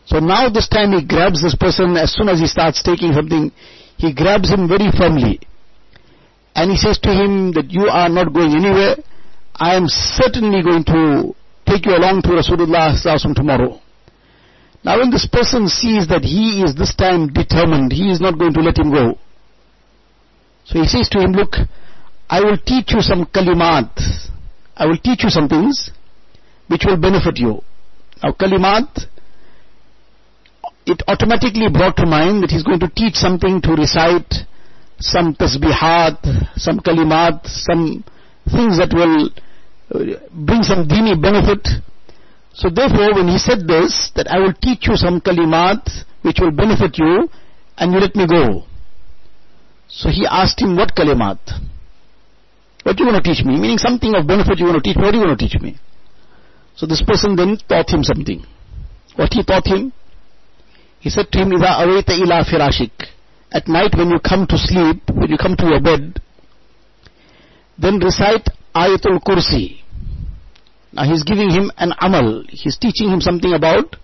So 0.05 0.19
now 0.19 0.47
this 0.47 0.69
time 0.71 0.95
he 0.95 1.03
grabs 1.03 1.43
this 1.43 1.55
person 1.55 1.97
as 1.97 2.15
soon 2.15 2.29
as 2.29 2.39
he 2.39 2.47
starts 2.47 2.81
taking 2.81 3.11
something, 3.11 3.51
he 3.97 4.13
grabs 4.15 4.49
him 4.49 4.67
very 4.67 4.91
firmly. 4.95 5.43
And 6.55 6.71
he 6.71 6.77
says 6.77 6.99
to 6.99 7.09
him 7.09 7.51
that 7.53 7.71
you 7.71 7.87
are 7.87 8.09
not 8.09 8.33
going 8.33 8.55
anywhere. 8.55 8.95
I 9.55 9.75
am 9.75 9.85
certainly 9.87 10.61
going 10.61 10.83
to 10.85 11.35
take 11.65 11.85
you 11.85 11.95
along 11.95 12.21
to 12.23 12.29
Rasulullah 12.29 12.93
tomorrow. 13.35 13.79
Now 14.83 14.99
when 14.99 15.11
this 15.11 15.27
person 15.27 15.67
sees 15.67 16.07
that 16.09 16.23
he 16.23 16.61
is 16.61 16.75
this 16.75 16.93
time 16.93 17.31
determined, 17.31 17.91
he 17.91 18.11
is 18.11 18.19
not 18.19 18.37
going 18.37 18.53
to 18.53 18.61
let 18.61 18.77
him 18.77 18.91
go. 18.91 19.17
So 20.65 20.79
he 20.79 20.87
says 20.87 21.09
to 21.09 21.19
him, 21.19 21.31
look, 21.31 21.55
I 22.29 22.41
will 22.41 22.57
teach 22.57 22.91
you 22.91 23.01
some 23.01 23.25
kalimat. 23.25 23.91
I 24.75 24.85
will 24.85 24.97
teach 24.97 25.23
you 25.23 25.29
some 25.29 25.47
things 25.47 25.91
which 26.67 26.83
will 26.85 26.97
benefit 26.97 27.37
you. 27.37 27.61
Now 28.23 28.31
kalimat, 28.33 29.05
it 30.85 31.01
automatically 31.07 31.69
brought 31.69 31.95
to 31.97 32.05
mind 32.05 32.43
that 32.43 32.49
he's 32.49 32.63
going 32.63 32.79
to 32.79 32.89
teach 32.89 33.15
something 33.15 33.61
to 33.61 33.71
recite, 33.71 34.33
some 35.02 35.34
tasbihat, 35.34 36.56
some 36.56 36.80
kalimat, 36.80 37.46
some 37.46 38.04
things 38.50 38.78
that 38.78 38.92
will 38.92 39.30
uh, 39.94 40.18
bring 40.32 40.62
some 40.62 40.88
dini 40.88 41.20
benefit 41.20 41.66
so 42.58 42.68
therefore, 42.68 43.14
when 43.14 43.28
he 43.28 43.38
said 43.38 43.68
this, 43.68 44.10
that 44.16 44.26
I 44.28 44.40
will 44.40 44.52
teach 44.52 44.88
you 44.88 44.96
some 44.96 45.20
kalimat 45.20 45.86
which 46.22 46.40
will 46.40 46.50
benefit 46.50 46.98
you, 46.98 47.30
and 47.78 47.92
you 47.92 48.00
let 48.00 48.16
me 48.16 48.26
go. 48.26 48.64
So 49.86 50.08
he 50.10 50.26
asked 50.26 50.60
him, 50.60 50.74
what 50.74 50.96
kalimat? 50.96 51.38
What 52.82 52.96
do 52.96 53.04
you 53.04 53.12
want 53.12 53.22
to 53.22 53.30
teach 53.30 53.44
me? 53.44 53.54
Meaning 53.60 53.78
something 53.78 54.12
of 54.16 54.26
benefit 54.26 54.58
you 54.58 54.66
want 54.66 54.82
to 54.82 54.82
teach 54.82 54.96
me. 54.96 55.02
What 55.04 55.12
do 55.12 55.18
you 55.18 55.26
want 55.26 55.38
to 55.38 55.48
teach 55.48 55.62
me? 55.62 55.78
So 56.74 56.86
this 56.86 57.00
person 57.00 57.36
then 57.36 57.58
taught 57.68 57.90
him 57.90 58.02
something. 58.02 58.44
What 59.14 59.32
he 59.32 59.44
taught 59.44 59.66
him? 59.66 59.92
He 60.98 61.10
said 61.10 61.30
to 61.30 61.38
him, 61.38 61.50
إِذَا 61.50 61.78
أَوَيْتَ 61.78 62.10
إِلَى 62.10 62.42
فِرَاشِكَ 62.42 63.06
at 63.53 63.67
night 63.67 63.93
when 63.95 64.09
you 64.09 64.19
come 64.19 64.47
to 64.47 64.57
sleep, 64.57 65.03
when 65.13 65.29
you 65.29 65.37
come 65.37 65.55
to 65.57 65.65
your 65.67 65.79
bed, 65.79 66.19
then 67.77 67.99
recite 67.99 68.49
Ayatul 68.75 69.21
Kursi. 69.21 69.79
Now 70.91 71.03
he's 71.03 71.23
giving 71.23 71.51
him 71.51 71.71
an 71.77 71.93
amal. 72.01 72.43
He's 72.49 72.77
teaching 72.77 73.09
him 73.09 73.21
something 73.21 73.53
about 73.53 73.95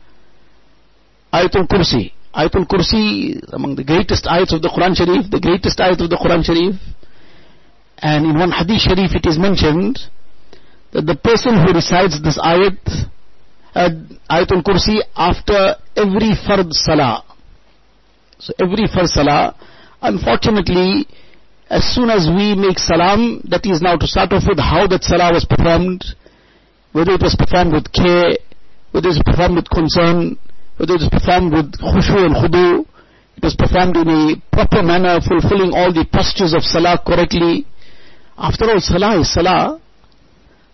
Ayatul 1.33 1.67
Kursi. 1.67 2.13
Ayatul 2.33 2.67
Kursi 2.67 3.37
is 3.37 3.49
among 3.51 3.75
the 3.75 3.83
greatest 3.83 4.25
ayats 4.25 4.53
of 4.53 4.61
the 4.61 4.69
Quran 4.69 4.95
Sharif, 4.95 5.31
the 5.31 5.39
greatest 5.39 5.79
ayat 5.79 5.99
of 6.01 6.09
the 6.09 6.17
Quran 6.17 6.43
Sharif. 6.45 6.75
And 7.97 8.25
in 8.25 8.37
one 8.37 8.51
hadith 8.51 8.81
Sharif 8.81 9.15
it 9.15 9.25
is 9.25 9.39
mentioned 9.39 9.99
that 10.93 11.05
the 11.05 11.15
person 11.15 11.57
who 11.57 11.73
recites 11.73 12.21
this 12.21 12.37
ayat, 12.37 12.77
uh, 13.73 13.89
Ayatul 14.29 14.61
Kursi 14.61 15.01
after 15.15 15.75
every 15.95 16.37
fard 16.37 16.71
salah. 16.73 17.25
So 18.39 18.53
every 18.57 18.87
fard 18.87 19.07
salah, 19.07 19.53
unfortunately, 20.01 21.05
as 21.69 21.83
soon 21.93 22.09
as 22.09 22.27
we 22.31 22.55
make 22.55 22.79
salam, 22.79 23.43
that 23.51 23.65
is 23.65 23.81
now 23.81 23.97
to 23.97 24.07
start 24.07 24.31
off 24.31 24.43
with 24.47 24.59
how 24.59 24.87
that 24.87 25.03
salah 25.03 25.33
was 25.33 25.43
performed, 25.43 26.03
whether 26.93 27.11
it 27.11 27.21
was 27.21 27.35
performed 27.35 27.73
with 27.73 27.91
care, 27.91 28.39
whether 28.91 29.11
it 29.11 29.19
was 29.19 29.23
performed 29.25 29.55
with 29.59 29.69
concern, 29.69 30.39
whether 30.77 30.95
it 30.95 31.03
was 31.03 31.11
performed 31.11 31.51
with 31.51 31.67
khushu 31.83 32.15
and 32.15 32.33
khudu, 32.39 32.87
it 33.35 33.43
was 33.43 33.55
performed 33.59 33.97
in 33.97 34.07
a 34.07 34.23
proper 34.55 34.83
manner, 34.83 35.19
fulfilling 35.19 35.75
all 35.75 35.91
the 35.91 36.07
postures 36.07 36.53
of 36.55 36.63
salah 36.63 36.95
correctly. 37.05 37.67
After 38.37 38.71
all, 38.71 38.79
salah 38.79 39.19
is 39.19 39.33
salah. 39.33 39.79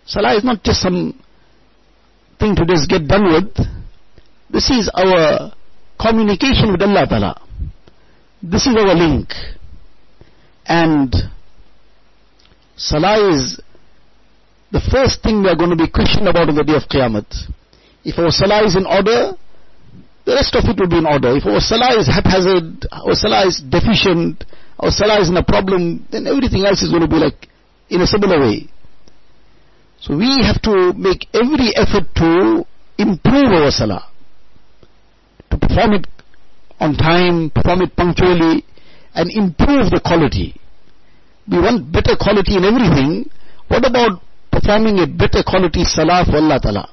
Salah 0.06 0.36
is 0.36 0.44
not 0.44 0.62
just 0.62 0.82
some 0.82 1.18
thing 2.38 2.54
to 2.54 2.64
just 2.64 2.88
get 2.88 3.06
done 3.08 3.26
with. 3.26 3.50
This 4.50 4.70
is 4.70 4.88
our 4.94 5.50
communication 6.00 6.72
with 6.72 6.82
Allah 6.82 7.06
Ta'ala. 7.08 7.42
This 8.42 8.66
is 8.66 8.76
our 8.76 8.94
link. 8.94 9.30
And 10.66 11.14
salah 12.76 13.32
is 13.32 13.60
the 14.72 14.80
first 14.90 15.22
thing 15.22 15.42
we 15.42 15.48
are 15.48 15.56
going 15.56 15.70
to 15.70 15.76
be 15.76 15.88
questioned 15.88 16.28
about 16.28 16.48
on 16.48 16.54
the 16.54 16.64
day 16.64 16.74
of 16.74 16.82
Qiyamah. 16.88 17.24
If 18.04 18.18
our 18.18 18.30
salah 18.30 18.64
is 18.66 18.76
in 18.76 18.86
order, 18.86 19.32
the 20.26 20.34
rest 20.34 20.54
of 20.54 20.64
it 20.66 20.78
will 20.78 20.88
be 20.88 20.98
in 20.98 21.06
order. 21.06 21.36
If 21.36 21.46
our 21.46 21.60
salah 21.60 21.98
is 21.98 22.06
haphazard, 22.06 22.86
our 22.90 23.14
salah 23.14 23.46
is 23.46 23.62
deficient, 23.62 24.44
our 24.78 24.90
salah 24.90 25.20
is 25.22 25.28
in 25.28 25.36
a 25.36 25.44
problem, 25.44 26.06
then 26.10 26.26
everything 26.26 26.66
else 26.66 26.82
is 26.82 26.90
going 26.90 27.02
to 27.02 27.08
be 27.08 27.16
like 27.16 27.48
in 27.88 28.02
a 28.02 28.06
similar 28.06 28.40
way. 28.40 28.66
So 30.00 30.16
we 30.16 30.42
have 30.42 30.60
to 30.62 30.92
make 30.94 31.26
every 31.32 31.72
effort 31.74 32.10
to 32.16 32.66
improve 32.98 33.50
our 33.54 33.70
salah. 33.70 34.10
To 35.56 35.68
perform 35.68 35.92
it 35.94 36.06
on 36.80 36.96
time, 36.96 37.48
perform 37.48 37.80
it 37.80 37.96
punctually, 37.96 38.64
and 39.14 39.30
improve 39.30 39.88
the 39.88 40.00
quality. 40.04 40.54
We 41.48 41.58
want 41.60 41.90
better 41.90 42.12
quality 42.20 42.56
in 42.56 42.64
everything. 42.64 43.30
What 43.68 43.86
about 43.86 44.20
performing 44.52 44.98
a 44.98 45.06
better 45.06 45.42
quality 45.46 45.84
salah 45.84 46.26
for 46.26 46.36
Allah 46.36 46.60
Ta'ala? 46.60 46.90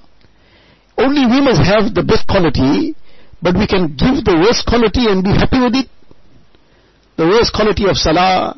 Only 0.97 1.25
we 1.25 1.41
must 1.41 1.59
have 1.59 1.93
the 1.93 2.03
best 2.03 2.25
quality, 2.27 2.95
but 3.41 3.55
we 3.55 3.67
can 3.67 3.97
give 3.99 4.23
the 4.23 4.39
worst 4.39 4.65
quality 4.65 5.11
and 5.11 5.23
be 5.23 5.31
happy 5.31 5.59
with 5.59 5.75
it. 5.75 5.89
The 7.17 7.27
worst 7.27 7.51
quality 7.51 7.83
of 7.89 7.97
salah, 7.97 8.55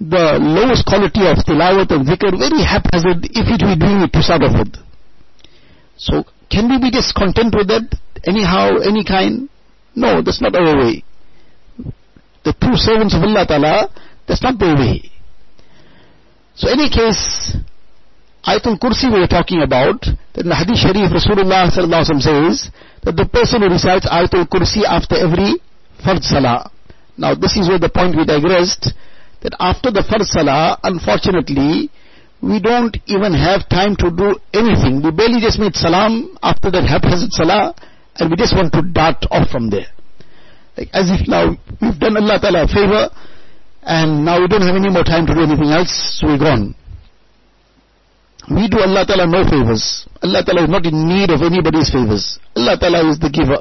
the 0.00 0.40
lowest 0.40 0.86
quality 0.86 1.28
of 1.28 1.36
tilawat 1.44 1.92
and 1.92 2.08
zikr, 2.08 2.32
very 2.38 2.64
haphazard 2.64 3.28
if 3.28 3.44
it 3.52 3.60
we 3.60 3.76
doing 3.76 4.00
it 4.00 4.12
to 4.14 4.22
start. 4.22 4.42
So, 5.98 6.24
can 6.50 6.68
we 6.68 6.78
be 6.78 6.90
just 6.90 7.14
content 7.14 7.54
with 7.54 7.68
that? 7.68 7.86
Anyhow, 8.26 8.78
any 8.82 9.04
kind? 9.04 9.48
No, 9.94 10.20
that's 10.20 10.40
not 10.40 10.54
our 10.54 10.76
way. 10.76 11.04
The 12.44 12.52
true 12.60 12.76
servants 12.76 13.14
of 13.14 13.22
Allah 13.22 13.46
Ta'ala, 13.46 13.88
that's 14.26 14.42
not 14.42 14.58
their 14.58 14.74
way. 14.74 15.10
So 16.54 16.68
any 16.68 16.90
case, 16.90 17.56
Ayatul 18.44 18.78
Kursi 18.78 19.12
we 19.12 19.22
are 19.22 19.28
talking 19.28 19.62
about, 19.62 20.00
that 20.34 20.42
in 20.44 20.48
the 20.48 20.56
Hadith 20.56 20.78
Sharif 20.78 21.12
Rasulullah 21.12 21.70
says, 21.70 22.70
that 23.02 23.16
the 23.16 23.28
person 23.28 23.62
who 23.62 23.68
recites 23.68 24.06
Ayatul 24.06 24.48
Kursi 24.48 24.84
after 24.84 25.16
every 25.16 25.60
Fard 26.04 26.22
Salah. 26.22 26.70
Now 27.16 27.34
this 27.34 27.56
is 27.56 27.68
where 27.68 27.78
the 27.78 27.88
point 27.88 28.16
we 28.16 28.24
digressed, 28.24 28.92
that 29.42 29.54
after 29.60 29.90
the 29.90 30.00
Fard 30.00 30.24
Salah, 30.24 30.78
unfortunately, 30.82 31.90
we 32.42 32.60
don't 32.60 32.96
even 33.06 33.34
have 33.34 33.68
time 33.68 33.96
to 33.96 34.10
do 34.10 34.36
anything. 34.54 35.02
We 35.04 35.10
barely 35.10 35.40
just 35.40 35.58
made 35.58 35.74
salam 35.74 36.36
after 36.42 36.70
that 36.70 36.84
haphazard 36.88 37.32
salah, 37.32 37.74
and 38.16 38.30
we 38.30 38.36
just 38.36 38.56
want 38.56 38.72
to 38.72 38.82
dart 38.82 39.24
off 39.30 39.50
from 39.50 39.70
there. 39.70 39.86
Like 40.76 40.88
as 40.92 41.10
if 41.10 41.28
now 41.28 41.56
we've 41.80 41.98
done 41.98 42.16
Allah 42.16 42.38
Ta'ala 42.40 42.64
a 42.64 42.68
favor, 42.68 43.08
and 43.82 44.24
now 44.24 44.40
we 44.40 44.48
don't 44.48 44.62
have 44.62 44.76
any 44.76 44.88
more 44.88 45.04
time 45.04 45.26
to 45.26 45.34
do 45.34 45.40
anything 45.40 45.70
else, 45.70 45.92
so 46.18 46.28
we're 46.28 46.38
gone. 46.38 46.74
We 48.50 48.68
do 48.68 48.80
Allah 48.80 49.04
Ta'ala 49.06 49.26
no 49.26 49.44
favors. 49.44 50.08
Allah 50.22 50.42
Ta'ala 50.44 50.64
is 50.64 50.70
not 50.70 50.86
in 50.86 51.06
need 51.06 51.30
of 51.30 51.42
anybody's 51.42 51.90
favors. 51.90 52.38
Allah 52.56 52.76
Ta'ala 52.80 53.08
is 53.10 53.18
the 53.18 53.30
giver. 53.30 53.60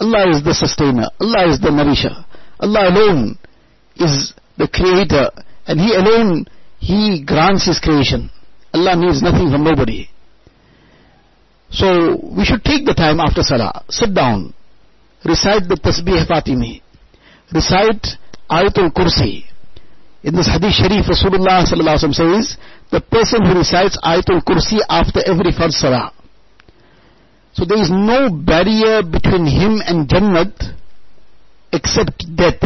Allah 0.00 0.28
is 0.30 0.42
the 0.42 0.54
sustainer. 0.54 1.08
Allah 1.20 1.52
is 1.52 1.60
the 1.60 1.70
nourisher. 1.70 2.16
Allah 2.60 2.88
alone 2.88 3.38
is 3.96 4.32
the 4.56 4.68
creator. 4.68 5.30
And 5.66 5.80
He 5.80 5.94
alone, 5.94 6.46
He 6.86 7.24
grants 7.24 7.66
His 7.66 7.80
creation. 7.80 8.30
Allah 8.72 8.94
needs 8.94 9.22
nothing 9.22 9.50
from 9.50 9.64
nobody. 9.64 10.08
So, 11.70 12.14
we 12.36 12.44
should 12.44 12.62
take 12.62 12.86
the 12.86 12.94
time 12.94 13.18
after 13.18 13.42
Salah, 13.42 13.84
sit 13.90 14.14
down, 14.14 14.54
recite 15.24 15.66
the 15.66 15.74
Tasbih 15.74 16.22
Fatimi, 16.30 16.80
recite 17.52 18.06
Ayatul 18.48 18.94
Kursi. 18.94 19.42
In 20.22 20.34
this 20.34 20.46
Hadith 20.46 20.74
Sharif, 20.78 21.06
Rasulullah 21.10 21.66
sallallahu 21.66 22.14
says, 22.14 22.56
the 22.92 23.00
person 23.00 23.42
who 23.44 23.58
recites 23.58 23.98
Ayatul 23.98 24.42
Kursi 24.46 24.78
after 24.88 25.20
every 25.26 25.50
Fard 25.50 25.72
Salah. 25.72 26.12
So 27.52 27.64
there 27.64 27.82
is 27.82 27.90
no 27.90 28.30
barrier 28.30 29.02
between 29.02 29.46
him 29.46 29.82
and 29.84 30.08
Jannat 30.08 30.54
except 31.72 32.24
death. 32.36 32.62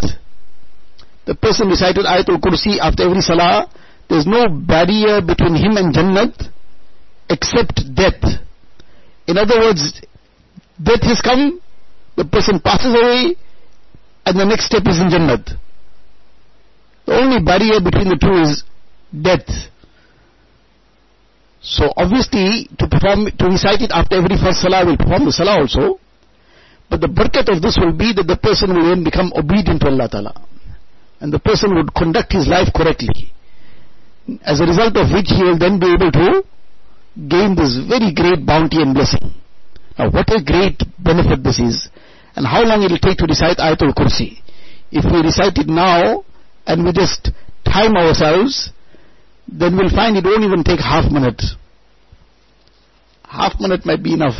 The 1.25 1.33
person 1.33 1.69
recited 1.69 2.05
Ayatul 2.05 2.37
Kursi 2.37 2.77
after 2.77 3.03
every 3.09 3.21
Salah, 3.21 3.67
there 4.11 4.19
is 4.19 4.27
no 4.27 4.49
barrier 4.49 5.21
between 5.21 5.55
him 5.55 5.77
and 5.77 5.95
Jannat 5.95 6.35
except 7.29 7.79
death. 7.95 8.19
In 9.25 9.37
other 9.37 9.57
words, 9.57 10.01
death 10.83 10.99
has 11.03 11.21
come, 11.21 11.61
the 12.17 12.25
person 12.25 12.59
passes 12.59 12.91
away, 12.91 13.37
and 14.25 14.37
the 14.37 14.43
next 14.43 14.65
step 14.65 14.83
is 14.85 14.99
in 14.99 15.07
Jannat. 15.07 15.55
The 17.05 17.13
only 17.13 17.41
barrier 17.41 17.79
between 17.79 18.09
the 18.09 18.19
two 18.19 18.35
is 18.35 18.65
death. 19.15 19.47
So 21.61 21.93
obviously, 21.95 22.67
to 22.79 22.89
perform, 22.89 23.31
to 23.31 23.45
recite 23.45 23.79
it 23.79 23.91
after 23.95 24.17
every 24.17 24.35
fard 24.35 24.55
salah, 24.59 24.85
will 24.85 24.97
perform 24.97 25.23
the 25.23 25.31
salah 25.31 25.61
also. 25.61 26.01
But 26.89 26.99
the 26.99 27.07
barakat 27.07 27.47
of 27.47 27.61
this 27.61 27.79
will 27.79 27.95
be 27.95 28.11
that 28.11 28.27
the 28.27 28.35
person 28.35 28.75
will 28.75 28.89
then 28.89 29.05
become 29.05 29.31
obedient 29.37 29.79
to 29.79 29.87
Allah 29.87 30.09
Ta'ala. 30.09 30.35
And 31.21 31.31
the 31.31 31.39
person 31.39 31.73
would 31.75 31.93
conduct 31.95 32.33
his 32.33 32.49
life 32.49 32.67
correctly. 32.75 33.31
As 34.43 34.59
a 34.59 34.65
result 34.65 34.95
of 34.97 35.11
which 35.11 35.27
he 35.27 35.43
will 35.43 35.57
then 35.57 35.79
be 35.79 35.93
able 35.93 36.11
to 36.11 36.43
gain 37.27 37.55
this 37.55 37.77
very 37.87 38.13
great 38.13 38.45
bounty 38.45 38.81
and 38.81 38.93
blessing. 38.93 39.33
Now 39.97 40.09
what 40.09 40.31
a 40.31 40.41
great 40.43 40.81
benefit 40.99 41.43
this 41.43 41.59
is. 41.59 41.89
And 42.35 42.45
how 42.45 42.63
long 42.63 42.81
it 42.83 42.91
will 42.91 42.99
take 42.99 43.17
to 43.19 43.25
recite 43.25 43.57
Ayatul 43.57 43.93
Kursi. 43.93 44.39
If 44.91 45.05
we 45.11 45.19
recite 45.19 45.57
it 45.57 45.67
now, 45.67 46.23
and 46.65 46.85
we 46.85 46.91
just 46.91 47.31
time 47.65 47.95
ourselves, 47.95 48.71
then 49.47 49.75
we'll 49.75 49.89
find 49.89 50.15
it 50.15 50.23
won't 50.23 50.43
even 50.43 50.63
take 50.63 50.79
half 50.79 51.11
minute. 51.11 51.41
Half 53.23 53.59
minute 53.59 53.85
might 53.85 54.03
be 54.03 54.13
enough. 54.13 54.35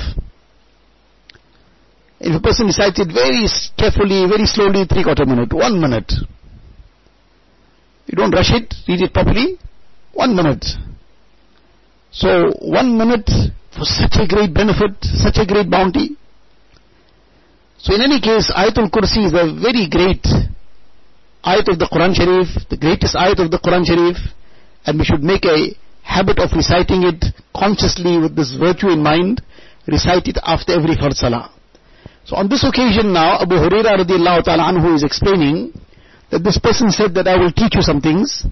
If 2.20 2.36
a 2.36 2.40
person 2.40 2.68
recites 2.68 3.00
it 3.00 3.08
very 3.12 3.48
carefully, 3.78 4.28
very 4.30 4.46
slowly, 4.46 4.86
three 4.86 5.04
quarter 5.04 5.26
minute, 5.26 5.52
one 5.52 5.82
minute. 5.82 6.12
You 8.06 8.16
don't 8.16 8.32
rush 8.32 8.52
it, 8.52 8.74
read 8.88 9.02
it 9.02 9.14
properly, 9.14 9.58
one 10.14 10.36
minute. 10.36 10.66
So, 12.12 12.52
one 12.60 12.98
minute 12.98 13.30
for 13.72 13.86
such 13.86 14.18
a 14.20 14.28
great 14.28 14.54
benefit, 14.54 14.92
such 15.02 15.38
a 15.38 15.46
great 15.46 15.70
bounty. 15.70 16.18
So 17.78 17.96
in 17.96 18.02
any 18.02 18.22
case, 18.22 18.52
Ayatul 18.52 18.92
Kursi 18.92 19.26
is 19.26 19.34
a 19.34 19.50
very 19.60 19.88
great 19.90 20.22
ayat 21.44 21.68
of 21.74 21.80
the 21.80 21.90
Quran 21.92 22.14
Sharif, 22.14 22.70
the 22.70 22.78
greatest 22.78 23.16
ayat 23.16 23.40
of 23.44 23.50
the 23.50 23.58
Quran 23.58 23.86
Sharif, 23.86 24.18
and 24.86 25.00
we 25.00 25.06
should 25.06 25.24
make 25.24 25.46
a 25.46 25.74
habit 26.04 26.38
of 26.40 26.52
reciting 26.54 27.04
it 27.04 27.26
consciously 27.56 28.20
with 28.20 28.36
this 28.36 28.54
virtue 28.54 28.90
in 28.90 29.02
mind, 29.02 29.42
recite 29.88 30.28
it 30.28 30.38
after 30.44 30.74
every 30.74 30.96
Fard 30.96 31.14
Salah. 31.14 31.50
So 32.26 32.36
on 32.36 32.50
this 32.50 32.64
occasion 32.64 33.14
now, 33.14 33.42
Abu 33.42 33.56
Huraira 33.56 33.98
radiallahu 33.98 34.44
ta'ala 34.44 34.70
anhu 34.70 34.94
is 34.94 35.04
explaining 35.04 35.74
that 36.30 36.44
this 36.44 36.60
person 36.60 36.92
said 36.92 37.16
that 37.16 37.28
I 37.28 37.38
will 37.38 37.52
teach 37.52 37.74
you 37.74 37.82
some 37.82 38.00
things, 38.00 38.46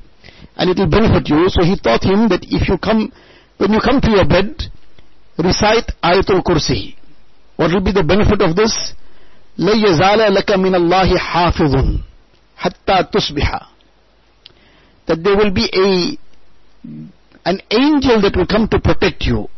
and 0.59 0.71
it 0.71 0.79
will 0.79 0.91
benefit 0.91 1.29
you. 1.29 1.49
So 1.49 1.63
he 1.65 1.77
taught 1.79 2.05
him 2.05 2.29
that 2.29 2.45
if 2.45 2.69
you 2.69 2.79
come, 2.79 3.13
when 3.59 3.73
you 3.73 3.81
come 3.81 4.01
to 4.01 4.11
your 4.11 4.27
bed, 4.27 4.63
recite 5.39 5.91
Ayatul 6.03 6.43
Kursi. 6.43 6.95
What 7.57 7.73
will 7.73 7.83
be 7.83 7.93
the 7.93 8.05
benefit 8.05 8.41
of 8.43 8.57
this? 8.57 8.95
لَا 9.59 9.73
يَزَالَ 9.73 10.37
لَكَ 10.37 10.51
مِنَ 10.59 10.75
اللَّهِ 10.75 11.17
حَافِظٌ 11.17 12.03
hatta 12.57 13.09
tusbiha. 13.13 13.67
That 15.07 15.23
there 15.23 15.37
will 15.37 15.53
be 15.53 15.69
a 15.73 16.19
an 17.45 17.61
angel 17.71 18.21
that 18.23 18.35
will 18.37 18.47
come 18.47 18.69
to 18.69 18.81
protect 18.81 19.23
you 19.23 19.49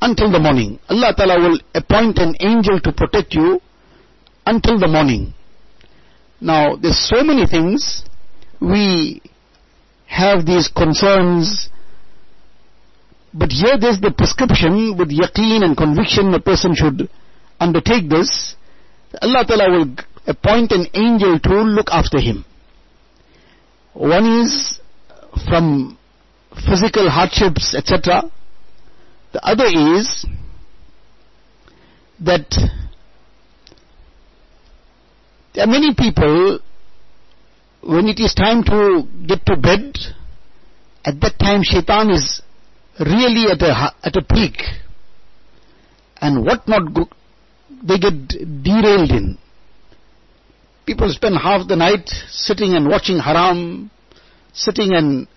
until 0.00 0.30
the 0.30 0.38
morning. 0.38 0.78
Allah 0.88 1.14
Ta'ala 1.16 1.38
will 1.40 1.60
appoint 1.74 2.18
an 2.18 2.34
angel 2.40 2.80
to 2.80 2.92
protect 2.92 3.34
you 3.34 3.60
until 4.44 4.78
the 4.78 4.88
morning. 4.88 5.32
Now, 6.40 6.76
there's 6.76 6.98
so 6.98 7.22
many 7.22 7.46
things 7.46 8.02
we 8.60 9.22
have 10.11 10.45
these 10.45 10.67
concerns, 10.67 11.69
but 13.33 13.49
here 13.49 13.77
there's 13.79 14.01
the 14.01 14.11
prescription 14.11 14.97
with 14.97 15.09
yaqeen 15.09 15.63
and 15.63 15.77
conviction 15.77 16.33
a 16.33 16.39
person 16.39 16.75
should 16.75 17.09
undertake 17.59 18.09
this. 18.09 18.55
Allah 19.21 19.45
Ta'ala 19.47 19.71
will 19.71 19.95
appoint 20.27 20.73
an 20.73 20.87
angel 20.93 21.39
to 21.39 21.53
look 21.63 21.87
after 21.91 22.19
him. 22.19 22.43
One 23.93 24.41
is 24.41 24.79
from 25.47 25.97
physical 26.67 27.09
hardships, 27.09 27.73
etc. 27.73 28.23
The 29.31 29.45
other 29.45 29.65
is 29.65 30.25
that 32.19 32.49
there 35.53 35.63
are 35.63 35.67
many 35.67 35.95
people, 35.95 36.59
when 37.81 38.07
it 38.07 38.19
is 38.19 38.33
time 38.33 38.63
to 38.63 39.03
get 39.27 39.45
to 39.45 39.57
bed, 39.57 39.95
at 41.03 41.19
that 41.21 41.39
time 41.39 41.61
shaitan 41.63 42.11
is 42.11 42.41
really 42.99 43.51
at 43.51 43.61
a, 43.61 43.93
at 44.03 44.15
a 44.15 44.21
peak. 44.21 44.61
And 46.17 46.45
what 46.45 46.67
not 46.67 46.93
go, 46.93 47.09
they 47.83 47.97
get 47.97 48.27
derailed 48.63 49.11
in. 49.11 49.37
People 50.85 51.09
spend 51.09 51.37
half 51.37 51.67
the 51.67 51.75
night 51.75 52.07
sitting 52.29 52.73
and 52.75 52.87
watching 52.87 53.17
haram, 53.17 53.89
sitting 54.53 54.93
and 54.93 55.27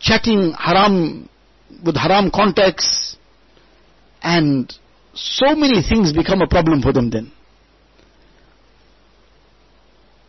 chatting 0.00 0.52
haram 0.58 1.28
with 1.84 1.96
haram 1.96 2.30
contacts, 2.30 3.16
and 4.22 4.72
so 5.14 5.54
many 5.54 5.82
things 5.82 6.12
become 6.12 6.42
a 6.42 6.46
problem 6.46 6.82
for 6.82 6.92
them 6.92 7.10
then. 7.10 7.32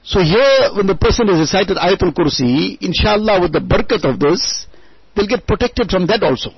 So 0.03 0.19
here, 0.19 0.75
when 0.75 0.87
the 0.87 0.95
person 0.95 1.27
has 1.27 1.39
recited 1.39 1.77
Ayatul 1.77 2.13
Kursi, 2.13 2.77
inshallah 2.81 3.39
with 3.41 3.53
the 3.53 3.59
barakat 3.59 4.03
of 4.03 4.19
this, 4.19 4.67
they'll 5.15 5.27
get 5.27 5.47
protected 5.47 5.89
from 5.89 6.07
that 6.07 6.23
also. 6.23 6.51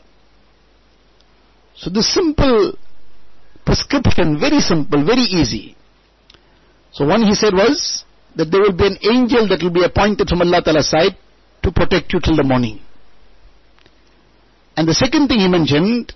So 1.75 1.89
this 1.91 2.11
simple 2.11 2.73
prescription, 3.65 4.39
very 4.39 4.59
simple, 4.61 5.05
very 5.05 5.21
easy. 5.21 5.75
So 6.91 7.05
one 7.05 7.21
he 7.23 7.35
said 7.35 7.53
was, 7.53 8.03
that 8.35 8.51
there 8.51 8.61
will 8.61 8.73
be 8.73 8.87
an 8.87 8.97
angel 9.03 9.47
that 9.47 9.61
will 9.61 9.71
be 9.71 9.83
appointed 9.83 10.27
from 10.27 10.41
Allah 10.41 10.61
Ta'ala's 10.63 10.89
side 10.89 11.15
to 11.63 11.71
protect 11.71 12.13
you 12.13 12.19
till 12.19 12.35
the 12.35 12.43
morning. 12.43 12.81
And 14.75 14.87
the 14.87 14.93
second 14.93 15.27
thing 15.27 15.39
he 15.39 15.47
mentioned, 15.47 16.13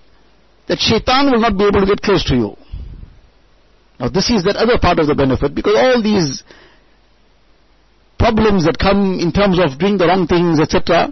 that 0.68 0.80
shaitan 0.80 1.32
will 1.32 1.40
not 1.40 1.58
be 1.58 1.64
able 1.64 1.82
to 1.82 1.86
get 1.86 2.02
close 2.02 2.24
to 2.26 2.36
you. 2.36 2.58
Now 4.00 4.10
this 4.10 4.30
is 4.30 4.44
that 4.44 4.56
other 4.56 4.80
part 4.80 5.00
of 5.00 5.08
the 5.08 5.16
benefit, 5.16 5.54
because 5.54 5.76
all 5.76 6.02
these 6.02 6.44
problems 8.20 8.66
that 8.66 8.78
come 8.78 9.18
in 9.20 9.32
terms 9.32 9.58
of 9.58 9.80
doing 9.80 9.98
the 9.98 10.06
wrong 10.06 10.28
things, 10.28 10.60
etc. 10.60 11.10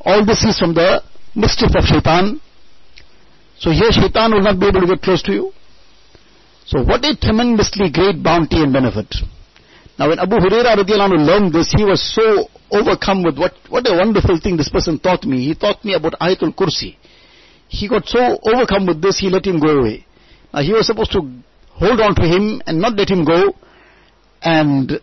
All 0.00 0.24
this 0.24 0.42
is 0.44 0.58
from 0.58 0.72
the 0.74 1.02
mischief 1.34 1.74
of 1.74 1.84
shaitan. 1.84 2.40
So 3.58 3.70
here 3.70 3.92
shaitan 3.92 4.32
will 4.32 4.46
not 4.46 4.58
be 4.58 4.68
able 4.68 4.80
to 4.80 4.86
get 4.86 5.02
close 5.02 5.22
to 5.24 5.32
you. 5.32 5.52
So 6.64 6.82
what 6.82 7.04
a 7.04 7.16
tremendously 7.18 7.90
great 7.90 8.22
bounty 8.22 8.62
and 8.62 8.72
benefit. 8.72 9.10
Now 9.98 10.08
when 10.08 10.18
Abu 10.18 10.36
Huraira 10.36 10.76
radiallahu 10.80 11.18
learned 11.18 11.52
this, 11.52 11.74
he 11.76 11.84
was 11.84 12.00
so 12.14 12.48
overcome 12.70 13.22
with 13.22 13.36
what, 13.36 13.52
what 13.68 13.86
a 13.86 13.94
wonderful 13.98 14.38
thing 14.40 14.56
this 14.56 14.70
person 14.70 14.98
taught 14.98 15.24
me. 15.24 15.44
He 15.44 15.54
taught 15.54 15.84
me 15.84 15.94
about 15.94 16.14
Ayatul 16.20 16.54
Kursi. 16.54 16.96
He 17.68 17.88
got 17.88 18.06
so 18.06 18.38
overcome 18.42 18.86
with 18.86 19.02
this, 19.02 19.18
he 19.18 19.28
let 19.28 19.44
him 19.44 19.60
go 19.60 19.80
away. 19.80 20.06
Now 20.54 20.62
he 20.62 20.72
was 20.72 20.86
supposed 20.86 21.12
to 21.12 21.20
hold 21.68 22.00
on 22.00 22.14
to 22.14 22.22
him 22.22 22.62
and 22.66 22.80
not 22.80 22.94
let 22.94 23.10
him 23.10 23.24
go. 23.24 23.54
And 24.42 25.00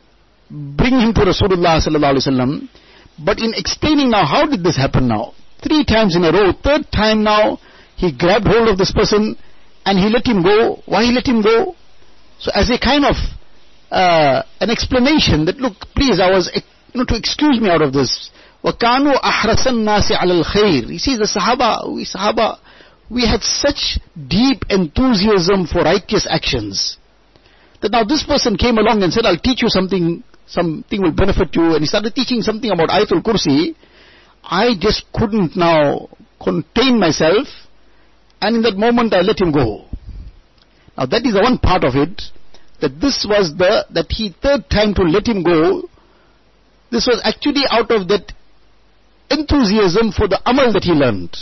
bring 0.50 1.00
him 1.00 1.14
to 1.14 1.20
Rasulullah 1.20 1.80
sallallahu 1.80 2.16
alaihi 2.16 2.28
wasallam. 2.28 2.68
But 3.18 3.40
in 3.40 3.52
explaining 3.54 4.10
now, 4.10 4.24
how 4.26 4.46
did 4.46 4.62
this 4.62 4.76
happen 4.76 5.08
now? 5.08 5.34
Three 5.62 5.84
times 5.84 6.16
in 6.16 6.24
a 6.24 6.32
row, 6.32 6.52
third 6.52 6.90
time 6.92 7.22
now, 7.22 7.58
he 7.96 8.12
grabbed 8.12 8.46
hold 8.46 8.68
of 8.68 8.78
this 8.78 8.92
person 8.92 9.36
and 9.86 9.98
he 9.98 10.08
let 10.08 10.26
him 10.26 10.42
go. 10.42 10.82
Why 10.86 11.04
he 11.04 11.12
let 11.12 11.26
him 11.26 11.42
go? 11.42 11.76
So 12.38 12.50
as 12.54 12.70
a 12.70 12.78
kind 12.78 13.04
of 13.04 13.16
uh, 13.90 14.42
an 14.60 14.70
explanation 14.70 15.44
that 15.46 15.58
look, 15.58 15.74
please, 15.94 16.18
I 16.18 16.30
was, 16.30 16.50
you 16.54 16.98
know, 16.98 17.04
to 17.04 17.16
excuse 17.16 17.60
me 17.60 17.70
out 17.70 17.82
of 17.82 17.92
this. 17.92 18.30
وَكَانُوا 18.64 19.20
أَحْرَسَ 19.20 19.66
النَّاسِ 19.66 20.12
عَلَى 20.12 20.42
الْخَيْرِ 20.42 20.88
You 20.88 20.98
see, 20.98 21.16
the 21.16 21.26
Sahaba, 21.26 21.92
we 21.92 22.04
Sahaba, 22.04 22.58
we 23.10 23.26
had 23.26 23.42
such 23.42 23.98
deep 24.28 24.64
enthusiasm 24.70 25.66
for 25.66 25.82
righteous 25.82 26.26
actions. 26.30 26.96
That 27.82 27.92
now 27.92 28.04
this 28.04 28.22
person 28.22 28.56
came 28.56 28.78
along 28.78 29.02
and 29.02 29.12
said, 29.12 29.26
I'll 29.26 29.38
teach 29.38 29.62
you 29.62 29.68
something 29.68 30.22
something 30.47 31.01
will 31.01 31.11
benefit 31.11 31.55
you, 31.55 31.75
and 31.75 31.81
he 31.81 31.85
started 31.85 32.15
teaching 32.15 32.41
something 32.41 32.71
about 32.71 32.89
Ayatul 32.89 33.23
Kursi, 33.23 33.75
I 34.43 34.75
just 34.79 35.03
couldn't 35.13 35.55
now 35.55 36.09
contain 36.41 36.99
myself, 36.99 37.47
and 38.41 38.55
in 38.57 38.61
that 38.63 38.77
moment 38.77 39.13
I 39.13 39.21
let 39.21 39.39
him 39.39 39.51
go. 39.51 39.85
Now 40.97 41.05
that 41.05 41.25
is 41.25 41.33
the 41.33 41.41
one 41.41 41.57
part 41.59 41.83
of 41.83 41.95
it, 41.95 42.21
that 42.81 42.99
this 43.01 43.25
was 43.27 43.53
the, 43.57 43.85
that 43.91 44.07
he 44.09 44.35
third 44.41 44.69
time 44.69 44.93
to 44.95 45.03
let 45.03 45.27
him 45.27 45.43
go, 45.43 45.83
this 46.91 47.05
was 47.05 47.19
actually 47.23 47.63
out 47.69 47.91
of 47.91 48.07
that 48.07 48.31
enthusiasm 49.29 50.11
for 50.11 50.27
the 50.27 50.39
amal 50.45 50.71
that 50.73 50.83
he 50.83 50.91
learned, 50.91 51.35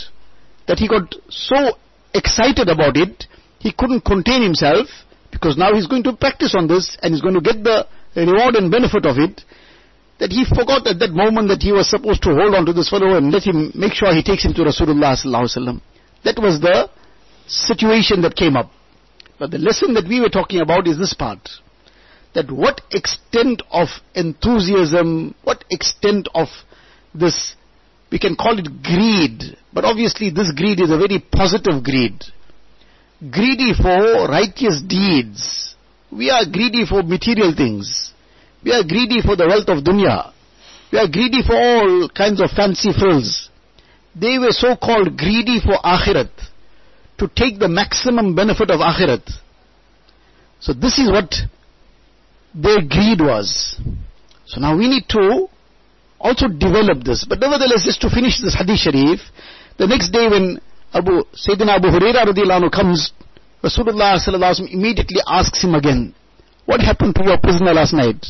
that 0.66 0.78
he 0.78 0.88
got 0.88 1.14
so 1.28 1.78
excited 2.12 2.68
about 2.68 2.96
it, 2.96 3.24
he 3.58 3.72
couldn't 3.72 4.04
contain 4.04 4.42
himself, 4.42 4.88
because 5.30 5.56
now 5.56 5.74
he's 5.74 5.86
going 5.86 6.02
to 6.02 6.16
practice 6.16 6.54
on 6.56 6.66
this, 6.66 6.96
and 7.02 7.14
he's 7.14 7.22
going 7.22 7.34
to 7.34 7.40
get 7.40 7.62
the 7.62 7.86
reward 8.16 8.56
and 8.56 8.70
benefit 8.70 9.04
of 9.04 9.18
it, 9.18 9.42
that 10.18 10.32
he 10.32 10.44
forgot 10.44 10.86
at 10.86 10.98
that 10.98 11.12
moment 11.12 11.48
that 11.48 11.62
he 11.62 11.72
was 11.72 11.90
supposed 11.90 12.22
to 12.22 12.34
hold 12.34 12.54
on 12.54 12.64
to 12.66 12.72
this 12.72 12.88
fellow 12.88 13.16
and 13.16 13.30
let 13.30 13.44
him 13.44 13.72
make 13.74 13.92
sure 13.92 14.14
he 14.14 14.22
takes 14.22 14.44
him 14.44 14.54
to 14.54 14.62
Rasulullah 14.62 15.80
That 16.24 16.38
was 16.38 16.60
the 16.60 16.88
situation 17.46 18.22
that 18.22 18.34
came 18.34 18.56
up. 18.56 18.70
But 19.38 19.50
the 19.50 19.58
lesson 19.58 19.94
that 19.94 20.08
we 20.08 20.20
were 20.20 20.30
talking 20.30 20.60
about 20.60 20.88
is 20.88 20.98
this 20.98 21.12
part. 21.12 21.48
That 22.34 22.50
what 22.50 22.80
extent 22.90 23.62
of 23.70 23.88
enthusiasm, 24.14 25.34
what 25.44 25.64
extent 25.70 26.28
of 26.34 26.48
this, 27.14 27.54
we 28.10 28.18
can 28.18 28.36
call 28.36 28.58
it 28.58 28.82
greed, 28.82 29.56
but 29.72 29.84
obviously 29.84 30.30
this 30.30 30.52
greed 30.52 30.80
is 30.80 30.90
a 30.90 30.98
very 30.98 31.18
positive 31.18 31.84
greed. 31.84 32.22
Greedy 33.30 33.72
for 33.74 34.28
righteous 34.28 34.82
deeds. 34.86 35.75
We 36.12 36.30
are 36.30 36.44
greedy 36.44 36.86
for 36.86 37.02
material 37.02 37.54
things. 37.56 38.12
We 38.64 38.72
are 38.72 38.82
greedy 38.82 39.22
for 39.22 39.36
the 39.36 39.46
wealth 39.46 39.68
of 39.68 39.84
dunya. 39.84 40.32
We 40.92 40.98
are 40.98 41.08
greedy 41.08 41.42
for 41.42 41.54
all 41.54 42.08
kinds 42.08 42.40
of 42.40 42.50
fancy 42.50 42.92
frills. 42.92 43.50
They 44.14 44.38
were 44.38 44.52
so 44.52 44.76
called 44.76 45.16
greedy 45.16 45.60
for 45.60 45.76
akhirat. 45.82 46.30
To 47.18 47.28
take 47.28 47.58
the 47.58 47.68
maximum 47.68 48.34
benefit 48.34 48.70
of 48.70 48.80
akhirat. 48.80 49.28
So 50.60 50.72
this 50.72 50.98
is 50.98 51.10
what 51.10 51.34
their 52.54 52.80
greed 52.82 53.20
was. 53.20 53.80
So 54.46 54.60
now 54.60 54.76
we 54.76 54.88
need 54.88 55.08
to 55.10 55.48
also 56.18 56.48
develop 56.48 57.04
this. 57.04 57.24
But 57.28 57.40
nevertheless, 57.40 57.84
just 57.84 58.00
to 58.02 58.10
finish 58.10 58.40
this 58.40 58.54
hadith 58.54 58.78
sharif, 58.78 59.20
the 59.78 59.86
next 59.86 60.10
day 60.10 60.28
when 60.28 60.60
Abu, 60.92 61.24
Sayyidina 61.34 61.76
Abu 61.76 61.88
Huraira 61.88 62.24
radiallahu 62.24 62.72
comes, 62.72 63.12
Rasulullah 63.66 64.70
immediately 64.70 65.20
asks 65.26 65.64
him 65.64 65.74
again, 65.74 66.14
what 66.66 66.80
happened 66.80 67.16
to 67.16 67.24
your 67.24 67.38
prisoner 67.38 67.74
last 67.74 67.92
night? 67.92 68.24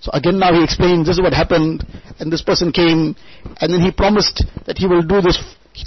So 0.00 0.10
again 0.12 0.38
now 0.38 0.52
he 0.52 0.64
explains 0.64 1.06
this 1.06 1.16
is 1.16 1.22
what 1.22 1.32
happened 1.32 1.86
and 2.18 2.32
this 2.32 2.42
person 2.42 2.72
came 2.72 3.14
and 3.60 3.72
then 3.72 3.80
he 3.80 3.92
promised 3.92 4.44
that 4.66 4.76
he 4.76 4.86
will 4.86 5.02
do 5.02 5.20
this, 5.20 5.38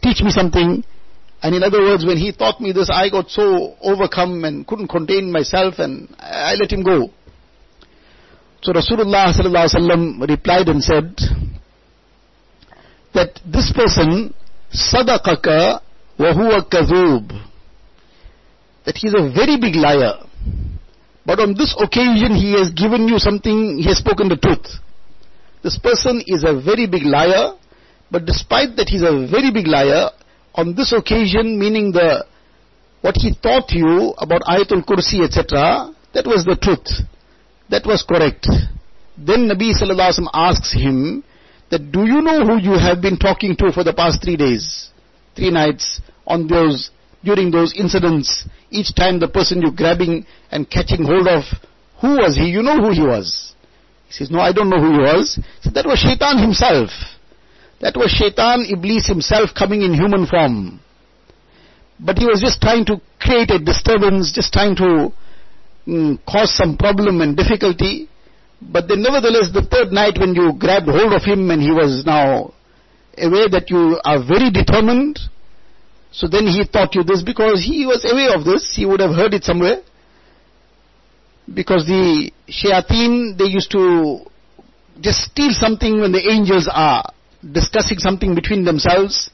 teach 0.01 0.21
me 0.21 0.31
something. 0.31 0.83
And 1.43 1.55
in 1.55 1.63
other 1.63 1.81
words, 1.81 2.05
when 2.05 2.17
he 2.17 2.31
taught 2.31 2.59
me 2.59 2.71
this, 2.71 2.89
I 2.89 3.09
got 3.09 3.29
so 3.29 3.75
overcome 3.81 4.43
and 4.43 4.65
couldn't 4.65 4.87
contain 4.87 5.31
myself 5.31 5.75
and 5.79 6.15
I 6.17 6.55
let 6.55 6.71
him 6.71 6.83
go. 6.83 7.09
So 8.63 8.71
Rasulullah 8.73 9.35
replied 10.27 10.67
and 10.69 10.83
said 10.83 11.15
that 13.13 13.39
this 13.45 13.71
person 13.75 14.33
wa 16.17 16.33
huwa 16.33 16.61
kadhub 16.61 17.46
that 18.87 18.97
he 18.97 19.11
is 19.11 19.13
a 19.13 19.29
very 19.29 19.59
big 19.59 19.75
liar 19.75 20.23
but 21.27 21.41
on 21.41 21.53
this 21.59 21.75
occasion 21.77 22.31
he 22.39 22.55
has 22.55 22.71
given 22.71 23.09
you 23.09 23.19
something, 23.19 23.77
he 23.77 23.83
has 23.91 23.97
spoken 23.97 24.29
the 24.29 24.37
truth. 24.37 24.79
This 25.61 25.77
person 25.77 26.23
is 26.25 26.45
a 26.47 26.55
very 26.55 26.87
big 26.87 27.03
liar, 27.03 27.59
but 28.09 28.25
despite 28.25 28.77
that 28.77 28.87
he's 28.87 29.03
a 29.03 29.27
very 29.27 29.51
big 29.51 29.67
liar, 29.67 30.11
on 30.55 30.73
this 30.73 30.93
occasion, 30.93 31.59
meaning 31.59 31.91
the, 31.91 32.23
what 33.01 33.15
he 33.17 33.35
taught 33.43 33.69
you 33.71 34.15
about 34.17 34.41
Ayatul 34.43 34.87
Kursi, 34.87 35.19
etc., 35.19 35.91
that 36.13 36.25
was 36.25 36.45
the 36.45 36.55
truth. 36.55 36.87
That 37.69 37.85
was 37.85 38.07
correct. 38.07 38.47
Then 39.17 39.51
Nabi 39.51 39.75
Sallallahu 39.75 40.29
asks 40.33 40.71
him, 40.71 41.25
that 41.69 41.91
do 41.91 42.05
you 42.05 42.21
know 42.21 42.45
who 42.45 42.55
you 42.61 42.79
have 42.79 43.01
been 43.01 43.17
talking 43.17 43.57
to 43.57 43.73
for 43.73 43.83
the 43.83 43.91
past 43.91 44.23
three 44.23 44.37
days, 44.37 44.87
three 45.35 45.51
nights, 45.51 45.99
on 46.25 46.47
those 46.47 46.91
during 47.25 47.51
those 47.51 47.73
incidents, 47.77 48.47
each 48.69 48.93
time 48.95 49.19
the 49.19 49.27
person 49.27 49.61
you're 49.61 49.71
grabbing 49.71 50.25
and 50.51 50.69
catching 50.69 51.03
hold 51.03 51.27
of, 51.27 51.43
who 52.01 52.17
was 52.17 52.35
he? 52.35 52.45
You 52.45 52.61
know 52.61 52.79
who 52.81 52.91
he 52.91 53.01
was. 53.01 53.53
He 54.07 54.13
says, 54.13 54.31
no, 54.31 54.39
I 54.39 54.53
don't 54.53 54.69
know 54.69 54.79
who 54.79 54.93
he 54.93 54.99
was. 54.99 55.39
Said, 55.61 55.73
that 55.73 55.85
was 55.85 55.99
Shaitan 55.99 56.37
himself. 56.37 56.89
That 57.81 57.95
was 57.95 58.11
Shaitan, 58.11 58.65
Iblis 58.69 59.07
himself 59.07 59.49
coming 59.57 59.81
in 59.81 59.93
human 59.93 60.25
form. 60.25 60.79
But 61.99 62.17
he 62.17 62.25
was 62.25 62.41
just 62.41 62.61
trying 62.61 62.85
to 62.85 63.01
create 63.19 63.51
a 63.51 63.59
disturbance, 63.59 64.31
just 64.31 64.53
trying 64.53 64.75
to 64.77 65.13
mm, 65.87 66.19
cause 66.27 66.55
some 66.55 66.77
problem 66.77 67.21
and 67.21 67.35
difficulty. 67.35 68.09
But 68.61 68.87
then 68.87 69.01
nevertheless, 69.01 69.49
the 69.53 69.65
third 69.69 69.91
night 69.91 70.17
when 70.19 70.33
you 70.33 70.53
grabbed 70.57 70.87
hold 70.87 71.13
of 71.13 71.23
him 71.23 71.49
and 71.51 71.61
he 71.61 71.71
was 71.71 72.03
now 72.05 72.53
aware 73.17 73.49
that 73.49 73.69
you 73.69 73.99
are 74.03 74.21
very 74.23 74.51
determined, 74.51 75.19
so 76.17 76.27
then 76.27 76.47
he 76.47 76.65
taught 76.65 76.95
you 76.95 77.03
this 77.03 77.21
because 77.21 77.63
he 77.63 77.85
was 77.85 78.03
aware 78.03 78.33
of 78.33 78.43
this. 78.43 78.73
He 78.75 78.87
would 78.87 78.99
have 78.99 79.13
heard 79.13 79.35
it 79.35 79.43
somewhere. 79.43 79.83
Because 81.45 81.85
the 81.85 82.31
shayateen, 82.49 83.37
they 83.37 83.45
used 83.45 83.69
to 83.77 84.25
just 84.99 85.29
steal 85.29 85.51
something 85.51 86.01
when 86.01 86.11
the 86.11 86.27
angels 86.27 86.67
are 86.73 87.13
discussing 87.45 87.99
something 87.99 88.33
between 88.33 88.65
themselves. 88.65 89.29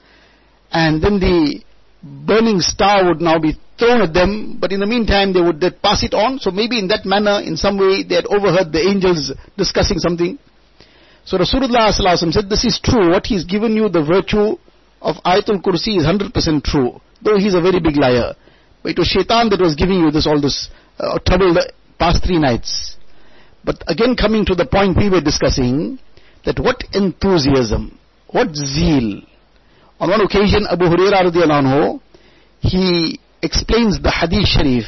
And 0.74 1.02
then 1.02 1.22
the 1.22 1.63
burning 2.04 2.60
star 2.60 3.08
would 3.08 3.22
now 3.22 3.39
be 3.39 3.54
thrown 3.80 4.02
at 4.02 4.13
them. 4.13 4.58
But 4.60 4.74
in 4.74 4.82
the 4.82 4.86
meantime, 4.86 5.32
they 5.32 5.39
would 5.39 5.62
pass 5.82 6.04
it 6.04 6.13
on. 6.13 6.39
So 6.39 6.52
maybe 6.52 6.80
in 6.80 6.89
that 6.89 7.06
manner, 7.06 7.39
in 7.39 7.56
some 7.56 7.78
way, 7.80 8.04
they 8.04 8.15
had 8.15 8.26
overheard 8.26 8.74
the 8.74 8.84
angels 8.84 9.32
discussing 9.56 10.00
something. 10.00 10.38
So 11.24 11.38
Rasulullah 11.38 11.93
said, 11.93 12.50
this 12.50 12.65
is 12.65 12.78
true. 12.84 13.12
What 13.12 13.26
he's 13.26 13.46
given 13.46 13.74
you, 13.78 13.88
the 13.88 14.04
virtue 14.04 14.60
of 15.03 15.17
Ayatul 15.23 15.61
Kursi 15.61 15.97
is 15.97 16.05
100% 16.05 16.63
true, 16.63 16.99
though 17.21 17.37
he's 17.37 17.53
a 17.53 17.61
very 17.61 17.79
big 17.79 17.97
liar. 17.97 18.33
But 18.81 18.93
it 18.93 18.97
was 18.97 19.07
shaitan 19.07 19.49
that 19.49 19.59
was 19.59 19.75
giving 19.75 19.99
you 19.99 20.11
this, 20.11 20.25
all 20.25 20.41
this 20.41 20.69
uh, 20.97 21.19
trouble 21.27 21.53
the 21.53 21.71
past 21.99 22.23
three 22.25 22.39
nights. 22.39 22.95
But 23.63 23.83
again 23.87 24.15
coming 24.15 24.45
to 24.45 24.55
the 24.55 24.65
point 24.65 24.97
we 24.97 25.09
were 25.09 25.21
discussing, 25.21 25.99
that 26.45 26.59
what 26.59 26.83
enthusiasm, 26.93 27.97
what 28.27 28.55
zeal. 28.55 29.21
On 29.99 30.09
one 30.09 30.21
occasion, 30.21 30.65
Abu 30.69 30.85
Hurairah 30.85 31.31
radiallahu 31.31 31.63
anhu, 31.63 32.01
he 32.59 33.19
explains 33.41 34.01
the 34.01 34.11
hadith 34.11 34.47
sharif, 34.47 34.85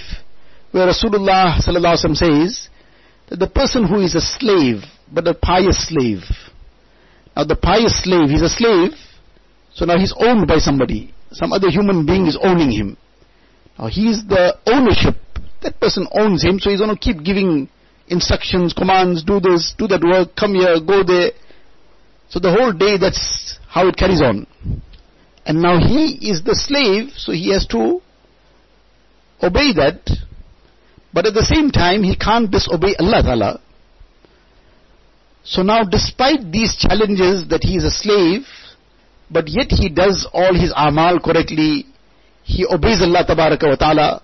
where 0.72 0.88
Rasulullah 0.88 1.60
sallallahu 1.60 1.96
alaihi 1.96 2.06
wasallam 2.06 2.16
says, 2.16 2.70
that 3.30 3.40
the 3.40 3.48
person 3.48 3.86
who 3.86 4.00
is 4.00 4.16
a 4.16 4.22
slave, 4.22 4.84
but 5.12 5.28
a 5.28 5.34
pious 5.34 5.88
slave, 5.88 6.24
now 7.36 7.44
the 7.44 7.56
pious 7.56 8.04
slave, 8.04 8.30
he's 8.30 8.42
a 8.42 8.50
slave, 8.50 8.92
so 9.76 9.84
now 9.84 10.00
he's 10.00 10.14
owned 10.18 10.48
by 10.48 10.58
somebody. 10.58 11.14
Some 11.32 11.52
other 11.52 11.70
human 11.70 12.06
being 12.06 12.28
is 12.28 12.38
owning 12.42 12.72
him. 12.72 12.98
Now 13.78 13.88
he's 13.88 14.26
the 14.26 14.56
ownership. 14.66 15.16
That 15.62 15.80
person 15.80 16.08
owns 16.14 16.42
him, 16.44 16.60
so 16.60 16.70
he's 16.70 16.80
going 16.80 16.96
to 16.96 17.00
keep 17.00 17.24
giving 17.24 17.70
instructions, 18.08 18.74
commands, 18.74 19.24
do 19.24 19.40
this, 19.40 19.76
do 19.78 19.88
that 19.88 20.02
work, 20.02 20.36
come 20.36 20.56
here, 20.56 20.80
go 20.80 21.04
there. 21.04 21.32
So 22.30 22.40
the 22.40 22.52
whole 22.52 22.72
day 22.72 22.98
that's 22.98 23.60
how 23.68 23.88
it 23.88 23.98
carries 23.98 24.22
on. 24.22 24.48
And 25.46 25.62
now 25.62 25.78
he 25.78 26.30
is 26.32 26.42
the 26.44 26.56
slave, 26.56 27.12
so 27.18 27.34
he 27.34 27.52
has 27.52 27.68
to 27.68 28.02
obey 29.44 29.74
that. 29.74 30.10
But 31.14 31.26
at 31.26 31.34
the 31.34 31.44
same 31.44 31.70
time, 31.70 32.02
he 32.02 32.16
can't 32.16 32.50
disobey 32.50 32.96
Allah 32.98 33.24
Ta'ala. 33.24 33.62
So 35.44 35.64
now 35.64 35.84
despite 35.84 36.52
these 36.52 36.76
challenges 36.78 37.48
that 37.50 37.64
he 37.64 37.76
is 37.76 37.84
a 37.84 37.92
slave, 37.92 38.48
but 39.30 39.48
yet 39.48 39.68
he 39.70 39.90
does 39.90 40.28
all 40.34 40.54
his 40.54 40.74
amal 40.76 41.20
correctly, 41.20 41.86
he 42.44 42.66
obeys 42.66 43.02
Allah 43.02 43.26
wa 43.28 43.76
Ta'ala, 43.76 44.22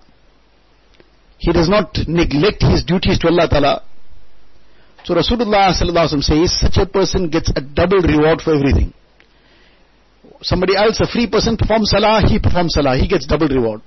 he 1.38 1.52
does 1.52 1.68
not 1.68 1.98
neglect 2.06 2.62
his 2.62 2.84
duties 2.84 3.18
to 3.18 3.28
Allah 3.28 3.48
Ta'ala. 3.48 3.82
So 5.04 5.14
Rasulullah 5.14 5.74
sallallahu 5.74 6.22
says, 6.22 6.60
such 6.60 6.76
a 6.76 6.86
person 6.86 7.28
gets 7.28 7.50
a 7.56 7.60
double 7.60 8.00
reward 8.00 8.40
for 8.40 8.54
everything. 8.54 8.94
Somebody 10.40 10.76
else, 10.76 11.00
a 11.00 11.06
free 11.06 11.28
person 11.28 11.56
performs 11.56 11.90
salah, 11.90 12.22
he 12.26 12.38
performs 12.38 12.74
salah, 12.74 12.96
he 12.96 13.08
gets 13.08 13.26
double 13.26 13.48
reward. 13.48 13.82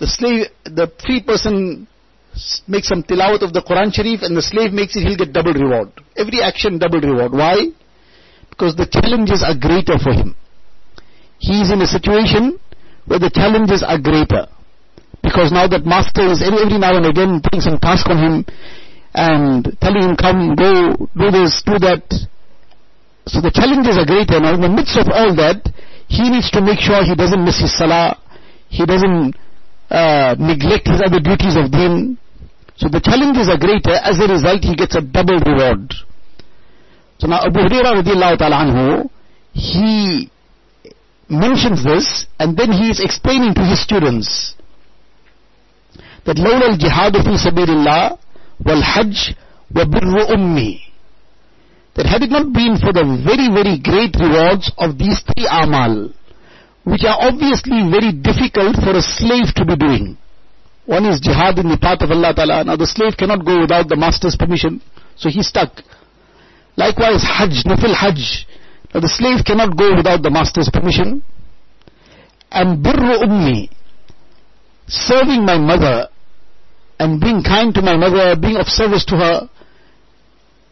The 0.00 0.06
slave, 0.06 0.46
the 0.64 0.90
free 1.04 1.22
person 1.22 1.86
makes 2.66 2.88
some 2.88 3.02
tilawat 3.02 3.42
of 3.42 3.52
the 3.52 3.62
Quran 3.62 3.92
Sharif 3.92 4.22
and 4.22 4.36
the 4.36 4.42
slave 4.42 4.72
makes 4.72 4.96
it, 4.96 5.06
he'll 5.06 5.16
get 5.16 5.32
double 5.32 5.52
reward. 5.52 5.90
Every 6.16 6.42
action, 6.42 6.78
double 6.78 7.00
reward. 7.00 7.32
Why? 7.32 7.66
Because 8.58 8.74
the 8.74 8.90
challenges 8.90 9.46
are 9.46 9.54
greater 9.54 10.02
for 10.02 10.10
him. 10.10 10.34
He 11.38 11.62
is 11.62 11.70
in 11.70 11.78
a 11.78 11.86
situation 11.86 12.58
where 13.06 13.22
the 13.22 13.30
challenges 13.30 13.86
are 13.86 14.02
greater. 14.02 14.50
Because 15.22 15.54
now 15.54 15.70
that 15.70 15.86
master 15.86 16.26
is 16.26 16.42
every, 16.42 16.66
now 16.74 16.98
and 16.98 17.06
again 17.06 17.38
putting 17.38 17.62
some 17.62 17.78
task 17.78 18.10
on 18.10 18.18
him 18.18 18.34
and 19.14 19.62
telling 19.78 20.10
him, 20.10 20.16
come, 20.18 20.58
go, 20.58 20.90
do 21.14 21.30
this, 21.30 21.62
do 21.62 21.78
that. 21.78 22.02
So 23.30 23.38
the 23.38 23.54
challenges 23.54 23.94
are 23.94 24.06
greater. 24.10 24.42
Now 24.42 24.58
in 24.58 24.60
the 24.66 24.74
midst 24.74 24.98
of 24.98 25.06
all 25.06 25.30
that, 25.38 25.62
he 26.10 26.26
needs 26.26 26.50
to 26.50 26.60
make 26.60 26.82
sure 26.82 26.98
he 27.06 27.14
doesn't 27.14 27.44
miss 27.44 27.62
his 27.62 27.70
salah, 27.78 28.18
he 28.66 28.82
doesn't 28.82 29.38
uh, 29.86 30.34
neglect 30.34 30.90
his 30.90 30.98
other 30.98 31.22
duties 31.22 31.54
of 31.54 31.70
deen, 31.70 32.18
so 32.74 32.88
the 32.88 33.00
challenges 33.00 33.46
are 33.46 33.58
greater, 33.58 33.94
as 34.02 34.18
a 34.18 34.26
result 34.26 34.62
he 34.62 34.74
gets 34.74 34.94
a 34.94 35.02
double 35.02 35.38
reward. 35.46 35.94
So 37.19 37.27
now 37.27 37.39
Abu 37.45 37.59
Hurairah 37.59 38.03
radiallahu 38.03 38.37
ta'ala 38.37 38.57
anhu, 38.65 39.09
he 39.53 40.29
mentions 41.29 41.83
this 41.83 42.25
and 42.39 42.57
then 42.57 42.71
he 42.71 42.89
is 42.89 42.99
explaining 42.99 43.53
to 43.55 43.63
his 43.65 43.81
students 43.81 44.55
that 46.25 46.37
لولا 46.37 46.67
الجهاد 46.75 47.21
في 47.21 47.37
سبيل 47.37 47.69
الله 47.69 48.17
والحج 48.65 49.33
وبر 49.75 50.33
أمي 50.33 50.79
that 51.95 52.05
had 52.05 52.23
it 52.23 52.31
not 52.31 52.51
been 52.53 52.77
for 52.77 52.91
the 52.91 53.03
very 53.25 53.49
very 53.49 53.77
great 53.77 54.15
rewards 54.19 54.71
of 54.77 54.97
these 54.97 55.21
three 55.21 55.47
amal 55.49 56.09
which 56.83 57.03
are 57.03 57.17
obviously 57.21 57.79
very 57.89 58.11
difficult 58.11 58.75
for 58.75 58.91
a 58.97 59.01
slave 59.01 59.53
to 59.55 59.65
be 59.65 59.75
doing 59.75 60.17
one 60.85 61.05
is 61.05 61.21
jihad 61.21 61.57
in 61.59 61.69
the 61.69 61.77
path 61.77 62.01
of 62.01 62.11
Allah 62.11 62.33
Ta'ala. 62.35 62.63
Now 62.65 62.75
the 62.75 62.87
slave 62.87 63.15
cannot 63.17 63.45
go 63.45 63.61
without 63.61 63.87
the 63.87 63.95
master's 63.95 64.35
permission. 64.35 64.81
So 65.15 65.29
he's 65.29 65.47
stuck. 65.47 65.71
Likewise 66.78 67.26
Hajj, 67.26 67.66
Nafil 67.66 67.92
Hajj. 67.92 68.46
Now 68.94 69.00
the 69.00 69.10
slave 69.10 69.44
cannot 69.44 69.76
go 69.76 69.96
without 69.96 70.22
the 70.22 70.30
master's 70.30 70.70
permission. 70.72 71.24
And 72.52 72.84
birru 72.84 73.18
ummi. 73.26 73.68
Serving 74.86 75.44
my 75.44 75.58
mother 75.58 76.06
and 77.00 77.20
being 77.20 77.42
kind 77.42 77.74
to 77.74 77.82
my 77.82 77.96
mother, 77.96 78.36
being 78.40 78.56
of 78.56 78.68
service 78.68 79.04
to 79.06 79.16
her. 79.16 79.50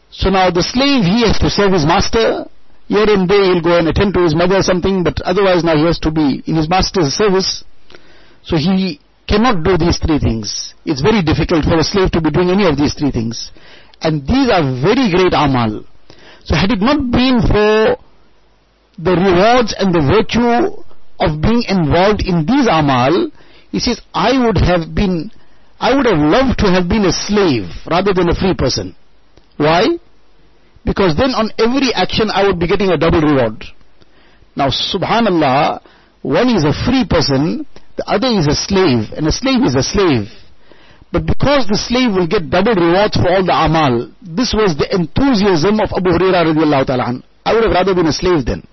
So 0.09 0.29
now 0.29 0.49
the 0.49 0.63
slave, 0.63 1.03
he 1.03 1.27
has 1.27 1.37
to 1.39 1.49
serve 1.49 1.73
his 1.73 1.85
master. 1.85 2.47
Here 2.87 3.03
and 3.03 3.29
there 3.29 3.43
he'll 3.43 3.61
go 3.61 3.77
and 3.77 3.87
attend 3.89 4.13
to 4.13 4.23
his 4.23 4.33
mother 4.33 4.55
or 4.55 4.63
something, 4.63 5.03
but 5.03 5.19
otherwise 5.21 5.63
now 5.63 5.75
he 5.75 5.83
has 5.83 5.99
to 5.99 6.11
be 6.11 6.41
in 6.47 6.55
his 6.55 6.69
master's 6.69 7.11
service. 7.13 7.65
So 8.43 8.55
he 8.55 9.01
cannot 9.27 9.63
do 9.63 9.77
these 9.77 9.99
three 9.99 10.19
things. 10.19 10.73
It's 10.85 11.01
very 11.01 11.21
difficult 11.21 11.65
for 11.65 11.75
a 11.75 11.83
slave 11.83 12.11
to 12.11 12.21
be 12.21 12.31
doing 12.31 12.49
any 12.49 12.65
of 12.65 12.77
these 12.77 12.93
three 12.93 13.11
things. 13.11 13.51
And 13.99 14.25
these 14.25 14.47
are 14.47 14.63
very 14.63 15.11
great 15.11 15.35
amal. 15.35 15.83
So 16.47 16.55
had 16.55 16.71
it 16.71 16.79
not 16.79 17.11
been 17.11 17.43
for 17.43 17.99
the 18.97 19.13
rewards 19.13 19.75
and 19.75 19.91
the 19.91 19.99
virtue 19.99 20.79
of 21.19 21.41
being 21.41 21.63
involved 21.67 22.23
in 22.23 22.47
these 22.47 22.67
amal, 22.71 23.31
he 23.71 23.79
says, 23.79 23.99
I 24.13 24.31
would 24.45 24.57
have 24.57 24.95
been, 24.95 25.29
I 25.79 25.95
would 25.95 26.07
have 26.07 26.23
loved 26.23 26.59
to 26.63 26.71
have 26.71 26.87
been 26.87 27.03
a 27.03 27.11
slave 27.11 27.67
rather 27.85 28.13
than 28.13 28.29
a 28.29 28.35
free 28.35 28.55
person. 28.55 28.95
Why? 29.57 29.99
Because 30.85 31.17
then 31.17 31.35
on 31.35 31.51
every 31.59 31.93
action 31.93 32.31
I 32.31 32.47
would 32.47 32.59
be 32.59 32.67
getting 32.67 32.89
a 32.89 32.97
double 32.97 33.19
reward. 33.19 33.65
Now 34.55 34.69
subhanallah, 34.69 35.83
one 36.23 36.49
is 36.49 36.63
a 36.63 36.71
free 36.71 37.03
person 37.03 37.67
the 37.97 38.07
other 38.07 38.27
is 38.27 38.45
a 38.45 38.53
slave, 38.53 39.09
and 39.17 39.25
a 39.25 39.31
slave 39.31 39.65
is 39.65 39.73
a 39.73 39.81
slave. 39.81 40.29
But 41.11 41.25
because 41.25 41.67
the 41.67 41.79
slave 41.79 42.11
will 42.11 42.27
get 42.27 42.49
double 42.49 42.75
rewards 42.75 43.15
for 43.15 43.31
all 43.31 43.43
the 43.45 43.55
amal, 43.55 44.11
this 44.21 44.51
was 44.53 44.75
the 44.75 44.91
enthusiasm 44.91 45.79
of 45.79 45.95
Abu 45.95 46.11
Hurairah 46.11 46.51
radiallahu 46.51 46.85
ta'ala 46.85 47.23
I 47.45 47.53
would 47.53 47.63
have 47.63 47.71
rather 47.71 47.95
been 47.95 48.07
a 48.07 48.13
slave 48.13 48.45
then. 48.45 48.67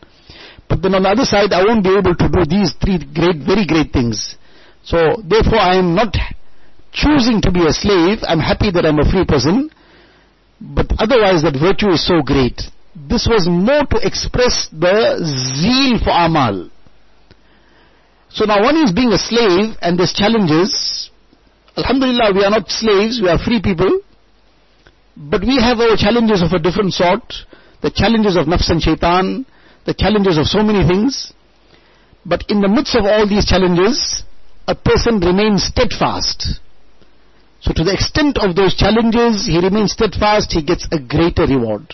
But 0.68 0.82
then 0.82 0.94
on 0.94 1.04
the 1.04 1.10
other 1.10 1.24
side, 1.24 1.52
I 1.52 1.62
won't 1.62 1.84
be 1.84 1.94
able 1.94 2.16
to 2.16 2.26
do 2.26 2.42
these 2.44 2.74
three 2.82 2.98
great, 2.98 3.38
very 3.38 3.66
great 3.66 3.92
things. 3.92 4.36
So 4.82 5.22
therefore 5.22 5.62
I 5.62 5.76
am 5.76 5.94
not 5.94 6.10
choosing 6.92 7.40
to 7.42 7.50
be 7.52 7.66
a 7.66 7.72
slave, 7.72 8.18
I'm 8.22 8.40
happy 8.40 8.70
that 8.70 8.86
I'm 8.86 8.98
a 8.98 9.10
free 9.10 9.24
person, 9.24 9.70
but 10.60 10.86
otherwise 10.98 11.42
that 11.42 11.54
virtue 11.58 11.90
is 11.90 12.06
so 12.06 12.22
great. 12.22 12.62
This 12.94 13.26
was 13.30 13.46
more 13.50 13.84
to 13.86 13.98
express 14.06 14.68
the 14.70 15.18
zeal 15.22 15.98
for 16.02 16.10
amal. 16.10 16.70
So 18.30 18.44
now 18.44 18.62
one 18.62 18.76
is 18.76 18.92
being 18.92 19.12
a 19.12 19.18
slave 19.18 19.76
and 19.82 19.98
there's 19.98 20.12
challenges. 20.12 21.10
Alhamdulillah, 21.76 22.32
we 22.34 22.44
are 22.44 22.50
not 22.50 22.70
slaves, 22.70 23.20
we 23.20 23.28
are 23.28 23.38
free 23.38 23.60
people. 23.60 24.00
But 25.16 25.42
we 25.42 25.56
have 25.60 25.78
our 25.80 25.96
challenges 25.96 26.42
of 26.42 26.52
a 26.52 26.58
different 26.58 26.92
sort. 26.92 27.22
The 27.82 27.90
challenges 27.90 28.36
of 28.36 28.46
nafs 28.46 28.70
and 28.70 28.82
shaitan, 28.82 29.46
the 29.84 29.94
challenges 29.94 30.38
of 30.38 30.46
so 30.46 30.62
many 30.62 30.86
things. 30.86 31.32
But 32.24 32.44
in 32.48 32.60
the 32.60 32.68
midst 32.68 32.94
of 32.94 33.04
all 33.04 33.28
these 33.28 33.44
challenges, 33.44 34.22
a 34.66 34.74
person 34.74 35.20
remains 35.20 35.64
steadfast. 35.64 36.60
So 37.60 37.72
to 37.72 37.84
the 37.84 37.92
extent 37.92 38.38
of 38.38 38.56
those 38.56 38.74
challenges, 38.74 39.46
he 39.46 39.58
remains 39.58 39.92
steadfast, 39.92 40.52
he 40.52 40.62
gets 40.62 40.86
a 40.92 40.98
greater 40.98 41.46
reward. 41.46 41.92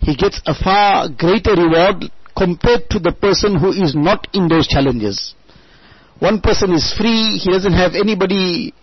He 0.00 0.14
gets 0.14 0.40
a 0.46 0.54
far 0.54 1.08
greater 1.08 1.54
reward 1.54 2.04
compared 2.36 2.88
to 2.90 2.98
the 2.98 3.12
person 3.12 3.58
who 3.58 3.72
is 3.72 3.94
not 3.96 4.28
in 4.32 4.48
those 4.48 4.68
challenges. 4.68 5.34
One 6.20 6.40
person 6.40 6.72
is 6.72 6.94
free, 6.96 7.38
he 7.38 7.50
doesn't 7.50 7.72
have 7.72 7.94
anybody, 7.94 8.74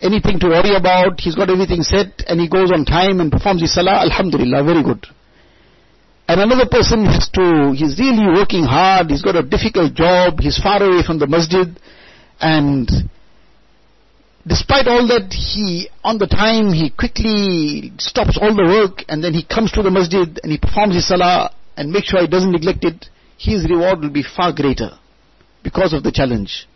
anything 0.00 0.38
to 0.40 0.48
worry 0.48 0.74
about, 0.74 1.20
he's 1.20 1.34
got 1.34 1.50
everything 1.50 1.82
set 1.82 2.24
and 2.26 2.40
he 2.40 2.48
goes 2.48 2.72
on 2.72 2.84
time 2.84 3.20
and 3.20 3.30
performs 3.30 3.62
his 3.62 3.74
salah, 3.74 4.00
alhamdulillah, 4.00 4.64
very 4.64 4.82
good. 4.82 5.06
And 6.28 6.40
another 6.40 6.68
person 6.70 7.04
has 7.06 7.28
to, 7.34 7.72
he's 7.74 7.98
really 7.98 8.26
working 8.26 8.64
hard, 8.64 9.10
he's 9.10 9.22
got 9.22 9.36
a 9.36 9.42
difficult 9.42 9.94
job, 9.94 10.40
he's 10.40 10.58
far 10.58 10.82
away 10.82 11.02
from 11.02 11.18
the 11.18 11.26
masjid 11.26 11.68
and 12.40 12.88
despite 14.46 14.86
all 14.86 15.06
that, 15.08 15.32
he, 15.32 15.90
on 16.02 16.18
the 16.18 16.26
time, 16.26 16.72
he 16.72 16.90
quickly 16.90 17.92
stops 17.98 18.38
all 18.40 18.54
the 18.54 18.64
work 18.64 19.04
and 19.08 19.22
then 19.22 19.34
he 19.34 19.44
comes 19.44 19.72
to 19.72 19.82
the 19.82 19.90
masjid 19.90 20.40
and 20.42 20.52
he 20.52 20.58
performs 20.58 20.94
his 20.94 21.08
salah 21.08 21.54
and 21.76 21.90
makes 21.90 22.08
sure 22.08 22.20
he 22.20 22.26
doesn't 22.26 22.52
neglect 22.52 22.84
it. 22.84 23.06
His 23.36 23.68
reward 23.68 24.00
will 24.00 24.10
be 24.10 24.22
far 24.24 24.52
greater 24.52 24.90
because 25.62 25.92
of 25.92 26.02
the 26.02 26.12
challenge. 26.12 26.66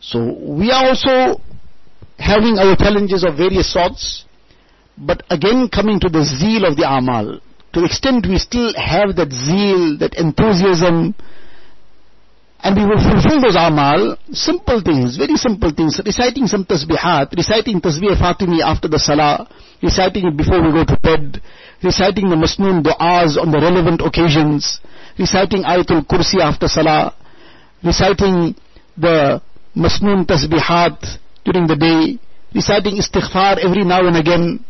So 0.00 0.18
we 0.20 0.70
are 0.70 0.88
also 0.90 1.40
having 2.18 2.58
our 2.58 2.76
challenges 2.76 3.24
of 3.24 3.36
various 3.36 3.72
sorts, 3.72 4.24
but 4.96 5.22
again 5.30 5.68
coming 5.68 6.00
to 6.00 6.08
the 6.08 6.24
zeal 6.24 6.64
of 6.64 6.76
the 6.76 6.88
amal. 6.88 7.40
To 7.72 7.80
the 7.80 7.86
extent 7.86 8.26
we 8.26 8.38
still 8.38 8.72
have 8.74 9.16
that 9.16 9.30
zeal, 9.32 9.98
that 9.98 10.14
enthusiasm, 10.14 11.14
And 12.66 12.74
we 12.76 12.84
will 12.84 12.98
fulfill 12.98 13.40
those 13.42 13.54
amal, 13.54 14.16
simple 14.32 14.80
things, 14.80 15.16
very 15.16 15.36
simple 15.36 15.70
things, 15.70 16.00
reciting 16.04 16.46
some 16.46 16.64
tasbihat, 16.64 17.36
reciting 17.36 17.80
tasbih 17.80 18.16
Fatimi 18.16 18.60
after 18.60 18.88
the 18.88 18.98
salah, 18.98 19.46
reciting 19.82 20.26
it 20.26 20.36
before 20.36 20.62
we 20.62 20.72
go 20.72 20.82
to 20.84 20.98
bed, 21.00 21.40
reciting 21.84 22.28
the 22.28 22.34
masnoon 22.34 22.82
du'as 22.82 23.36
on 23.36 23.52
the 23.52 23.60
relevant 23.60 24.00
occasions, 24.00 24.80
reciting 25.18 25.62
ayatul 25.62 26.02
kursi 26.08 26.40
after 26.40 26.66
salah, 26.66 27.14
reciting 27.84 28.56
the 28.96 29.40
masnoon 29.76 30.24
tasbihat 30.26 31.18
during 31.46 31.66
the 31.70 31.78
day, 31.78 32.18
reciting 32.54 32.98
istighfar 32.98 33.58
every 33.62 33.84
now 33.84 34.06
and 34.06 34.16
again, 34.16 34.64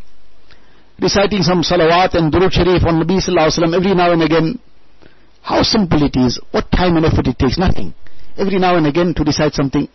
reciting 1.01 1.43
some 1.43 1.63
salawat 1.63 2.15
and 2.15 2.33
durud 2.33 2.53
sharif 2.53 2.85
on 2.85 3.01
Nabi 3.03 3.17
sallallahu 3.25 3.49
alaihi 3.49 3.59
wasallam 3.59 3.77
every 3.81 3.95
now 3.95 4.13
and 4.13 4.23
again, 4.23 4.59
how 5.43 5.63
simple 5.63 6.03
it 6.03 6.17
is, 6.17 6.39
what 6.51 6.71
time 6.71 6.97
and 6.97 7.07
effort 7.07 7.27
it 7.27 7.39
takes, 7.39 7.57
nothing. 7.57 7.95
Every 8.37 8.59
now 8.59 8.77
and 8.77 8.87
again 8.87 9.15
to 9.15 9.25
decide 9.25 9.55
something. 9.55 9.89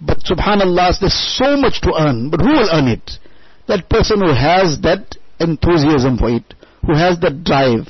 But 0.00 0.18
subhanallah, 0.20 1.00
there's 1.00 1.38
so 1.38 1.56
much 1.56 1.80
to 1.82 1.94
earn, 1.98 2.30
but 2.30 2.40
who 2.40 2.52
will 2.52 2.70
earn 2.72 2.88
it? 2.88 3.18
That 3.66 3.88
person 3.88 4.20
who 4.20 4.34
has 4.34 4.80
that 4.82 5.16
enthusiasm 5.40 6.18
for 6.18 6.30
it, 6.30 6.54
who 6.86 6.94
has 6.94 7.18
that 7.20 7.42
drive, 7.42 7.88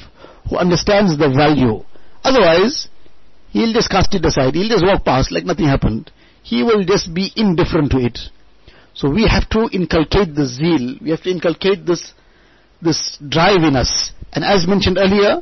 who 0.48 0.56
understands 0.56 1.18
the 1.18 1.28
value. 1.28 1.84
Otherwise, 2.24 2.88
he'll 3.50 3.72
just 3.72 3.90
cast 3.90 4.14
it 4.14 4.24
aside, 4.24 4.54
he'll 4.54 4.68
just 4.68 4.84
walk 4.84 5.04
past 5.04 5.32
like 5.32 5.44
nothing 5.44 5.66
happened. 5.66 6.10
He 6.42 6.62
will 6.62 6.84
just 6.84 7.14
be 7.14 7.30
indifferent 7.36 7.92
to 7.92 7.98
it. 7.98 8.18
So 8.94 9.08
we 9.08 9.26
have 9.26 9.48
to 9.50 9.68
inculcate 9.72 10.34
the 10.34 10.44
zeal, 10.46 10.98
we 11.00 11.10
have 11.10 11.22
to 11.22 11.30
inculcate 11.30 11.86
this, 11.86 12.12
this 12.82 13.18
drive 13.26 13.62
in 13.62 13.74
us. 13.74 14.12
And 14.32 14.44
as 14.44 14.66
mentioned 14.66 14.98
earlier, 14.98 15.40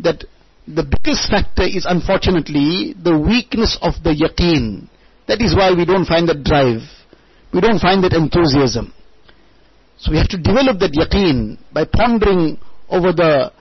that 0.00 0.24
the 0.66 0.84
biggest 0.84 1.28
factor 1.28 1.64
is 1.64 1.86
unfortunately 1.88 2.94
the 3.02 3.18
weakness 3.18 3.76
of 3.82 3.94
the 4.04 4.14
yaqeen. 4.14 4.88
That 5.26 5.40
is 5.40 5.54
why 5.54 5.72
we 5.72 5.84
don't 5.84 6.06
find 6.06 6.28
that 6.28 6.44
drive. 6.44 6.82
We 7.52 7.60
don't 7.60 7.80
find 7.80 8.04
that 8.04 8.12
enthusiasm. 8.12 8.92
So 9.98 10.12
we 10.12 10.18
have 10.18 10.28
to 10.28 10.38
develop 10.38 10.78
that 10.78 10.92
yaqeen 10.92 11.58
by 11.72 11.84
pondering 11.84 12.58
over 12.88 13.12
the 13.12 13.52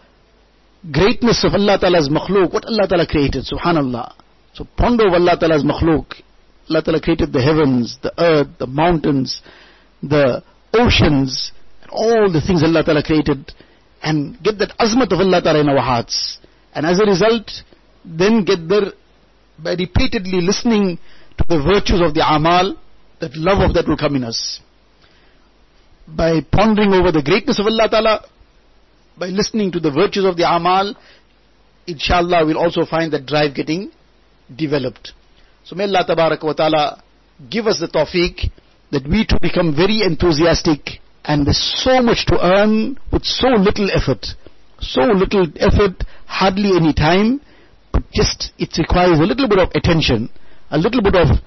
greatness 0.91 1.43
of 1.43 1.53
Allah 1.53 1.77
Ta'ala's 1.79 2.09
makhluk, 2.09 2.53
what 2.53 2.65
Allah 2.65 2.87
Ta'ala 2.87 3.07
created, 3.07 3.45
subhanallah. 3.45 4.13
So 4.53 4.65
ponder 4.77 5.07
over 5.07 5.15
Allah 5.17 5.37
Ta'ala's 5.39 5.63
makhluk. 5.63 6.21
Allah 6.69 6.83
Ta'ala 6.83 7.01
created 7.01 7.33
the 7.33 7.41
heavens, 7.41 7.97
the 8.01 8.13
earth, 8.21 8.47
the 8.59 8.67
mountains, 8.67 9.41
the 10.03 10.43
oceans, 10.73 11.51
and 11.81 11.91
all 11.91 12.31
the 12.31 12.41
things 12.41 12.63
Allah 12.63 12.83
Ta'ala 12.83 13.03
created, 13.03 13.51
and 14.03 14.41
get 14.43 14.59
that 14.59 14.77
azmat 14.77 15.11
of 15.11 15.19
Allah 15.19 15.41
Ta'ala 15.41 15.61
in 15.61 15.69
our 15.69 15.81
hearts. 15.81 16.37
And 16.73 16.85
as 16.85 16.99
a 16.99 17.05
result, 17.05 17.49
then 18.05 18.45
get 18.45 18.67
there 18.69 18.93
by 19.57 19.71
repeatedly 19.71 20.41
listening 20.41 20.99
to 21.37 21.45
the 21.49 21.57
virtues 21.57 22.01
of 22.01 22.13
the 22.13 22.23
amal, 22.25 22.77
that 23.19 23.35
love 23.35 23.67
of 23.67 23.73
that 23.73 23.87
will 23.87 23.97
come 23.97 24.15
in 24.15 24.23
us. 24.23 24.61
By 26.07 26.41
pondering 26.51 26.93
over 26.93 27.11
the 27.11 27.23
greatness 27.23 27.59
of 27.59 27.65
Allah 27.65 27.89
Ta'ala, 27.89 28.25
by 29.17 29.27
listening 29.27 29.71
to 29.73 29.79
the 29.79 29.91
virtues 29.91 30.25
of 30.25 30.37
the 30.37 30.47
amal, 30.47 30.95
inshallah 31.87 32.45
we'll 32.45 32.57
also 32.57 32.85
find 32.85 33.11
that 33.13 33.25
drive 33.25 33.55
getting 33.55 33.91
developed. 34.55 35.13
So 35.69 35.75
may 35.75 35.83
Allah 35.83 36.03
wa 36.41 36.53
Ta'ala 36.53 37.03
give 37.47 37.67
us 37.67 37.79
the 37.79 37.87
tawfiq 37.87 38.49
that 38.89 39.07
we 39.07 39.23
too 39.23 39.37
become 39.39 39.75
very 39.75 40.01
enthusiastic 40.01 40.97
and 41.23 41.45
there's 41.45 41.61
so 41.85 42.01
much 42.01 42.25
to 42.25 42.39
earn 42.41 42.97
with 43.13 43.23
so 43.23 43.49
little 43.49 43.87
effort. 43.93 44.25
So 44.79 45.01
little 45.01 45.45
effort, 45.59 46.03
hardly 46.25 46.75
any 46.75 46.91
time, 46.91 47.39
but 47.93 48.01
just 48.11 48.51
it 48.57 48.79
requires 48.79 49.19
a 49.19 49.21
little 49.21 49.47
bit 49.47 49.59
of 49.59 49.69
attention, 49.75 50.31
a 50.71 50.77
little 50.79 51.03
bit 51.03 51.13
of 51.13 51.37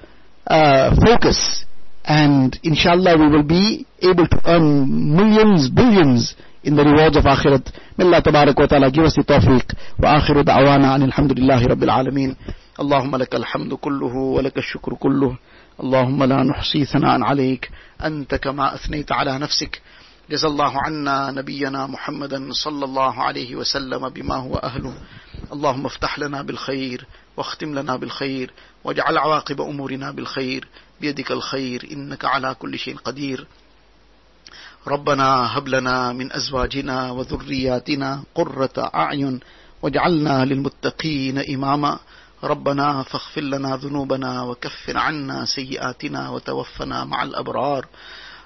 uh, 0.46 0.94
focus, 1.04 1.64
and 2.04 2.56
inshallah 2.62 3.18
we 3.18 3.26
will 3.26 3.42
be 3.42 3.84
able 4.02 4.28
to 4.28 4.40
earn 4.46 5.16
millions, 5.16 5.68
billions 5.68 6.36
in 6.62 6.76
the 6.76 6.84
rewards 6.84 7.16
of 7.16 7.24
akhirat. 7.24 7.74
May 7.98 8.04
Allah 8.04 8.22
tabarak 8.22 8.56
wa 8.56 8.66
ta'ala 8.66 8.88
give 8.92 9.02
us 9.02 9.16
the 9.16 9.24
tawfiq. 9.24 9.66
Wa 9.98 10.20
akhiru 10.20 10.44
da'wana 10.44 10.94
an 10.94 11.10
alhamdulillahi 11.10 11.66
rabbil 11.66 11.90
alameen. 11.90 12.36
اللهم 12.82 13.16
لك 13.16 13.34
الحمد 13.34 13.74
كله 13.74 14.14
ولك 14.16 14.58
الشكر 14.58 14.94
كله. 14.94 15.36
اللهم 15.80 16.24
لا 16.24 16.42
نحصي 16.42 16.84
ثناء 16.84 17.22
عليك. 17.22 17.70
أنت 18.04 18.34
كما 18.34 18.74
أثنيت 18.74 19.12
على 19.12 19.38
نفسك. 19.38 19.82
جزا 20.30 20.48
الله 20.48 20.72
عنا 20.86 21.30
نبينا 21.30 21.86
محمدا 21.86 22.48
صلى 22.52 22.84
الله 22.84 23.22
عليه 23.22 23.56
وسلم 23.56 24.08
بما 24.08 24.34
هو 24.34 24.54
أهله. 24.56 24.94
اللهم 25.52 25.86
افتح 25.86 26.18
لنا 26.18 26.42
بالخير 26.42 27.06
واختم 27.36 27.74
لنا 27.78 27.96
بالخير 27.96 28.50
واجعل 28.84 29.18
عواقب 29.18 29.60
أمورنا 29.60 30.10
بالخير. 30.10 30.68
بيدك 31.00 31.30
الخير. 31.30 31.88
إنك 31.92 32.24
على 32.24 32.54
كل 32.54 32.78
شيء 32.78 32.96
قدير. 32.96 33.46
ربنا 34.86 35.58
هب 35.58 35.68
لنا 35.68 36.12
من 36.12 36.32
أزواجنا 36.32 37.10
وذرياتنا 37.10 38.22
قرة 38.34 38.90
أعين 38.94 39.40
واجعلنا 39.82 40.44
للمتقين 40.44 41.38
إماما. 41.38 41.98
ربنا 42.44 43.02
فاغفر 43.02 43.40
لنا 43.40 43.76
ذنوبنا 43.76 44.42
وكفر 44.42 44.98
عنا 44.98 45.44
سيئاتنا 45.44 46.28
وتوفنا 46.28 47.04
مع 47.04 47.22
الأبرار. 47.22 47.86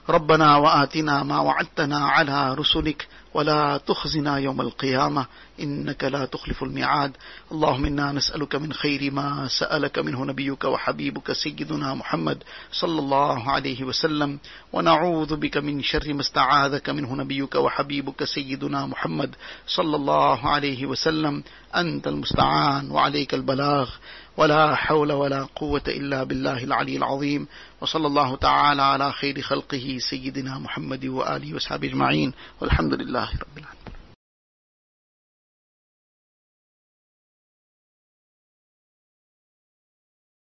ربنا 0.08 0.56
وآتنا 0.56 1.22
ما 1.22 1.38
وعدتنا 1.38 1.98
على 1.98 2.54
رسلك 2.54 3.08
ولا 3.36 3.80
تخزنا 3.86 4.38
يوم 4.38 4.60
القيامة 4.60 5.26
إنك 5.60 6.04
لا 6.04 6.24
تخلف 6.24 6.62
الميعاد. 6.62 7.12
اللهم 7.52 7.84
إنا 7.84 8.12
نسألك 8.12 8.54
من 8.54 8.72
خير 8.72 9.12
ما 9.12 9.48
سألك 9.48 9.98
منه 9.98 10.24
نبيك 10.24 10.64
وحبيبك 10.64 11.32
سيدنا 11.32 11.94
محمد 11.94 12.42
صلى 12.72 12.98
الله 12.98 13.50
عليه 13.50 13.84
وسلم. 13.84 14.38
ونعوذ 14.72 15.36
بك 15.36 15.56
من 15.56 15.82
شر 15.82 16.12
ما 16.12 16.20
استعاذك 16.20 16.90
منه 16.90 17.14
نبيك 17.14 17.54
وحبيبك 17.54 18.24
سيدنا 18.24 18.86
محمد 18.86 19.34
صلى 19.66 19.96
الله 19.96 20.48
عليه 20.48 20.86
وسلم. 20.86 21.42
أنت 21.74 22.06
المستعان 22.06 22.90
وعليك 22.90 23.34
البلاغ. 23.34 23.90
ولا 24.36 24.74
حول 24.74 25.12
ولا 25.12 25.48
قوة 25.56 25.82
إلا 25.88 26.24
بالله 26.24 26.64
العلي 26.64 26.96
العظيم. 26.96 27.48
وصلى 27.86 28.06
الله 28.06 28.36
تعالى 28.36 28.82
على 28.82 29.12
خير 29.12 29.42
خلقه 29.42 29.98
سيدنا 30.10 30.58
محمد 30.58 31.04
وآله 31.04 31.54
وصحبه 31.54 31.88
أجمعين 31.88 32.32
والحمد 32.60 32.94
لله 32.94 33.30
رب 33.30 33.58
العالمين. 33.58 33.95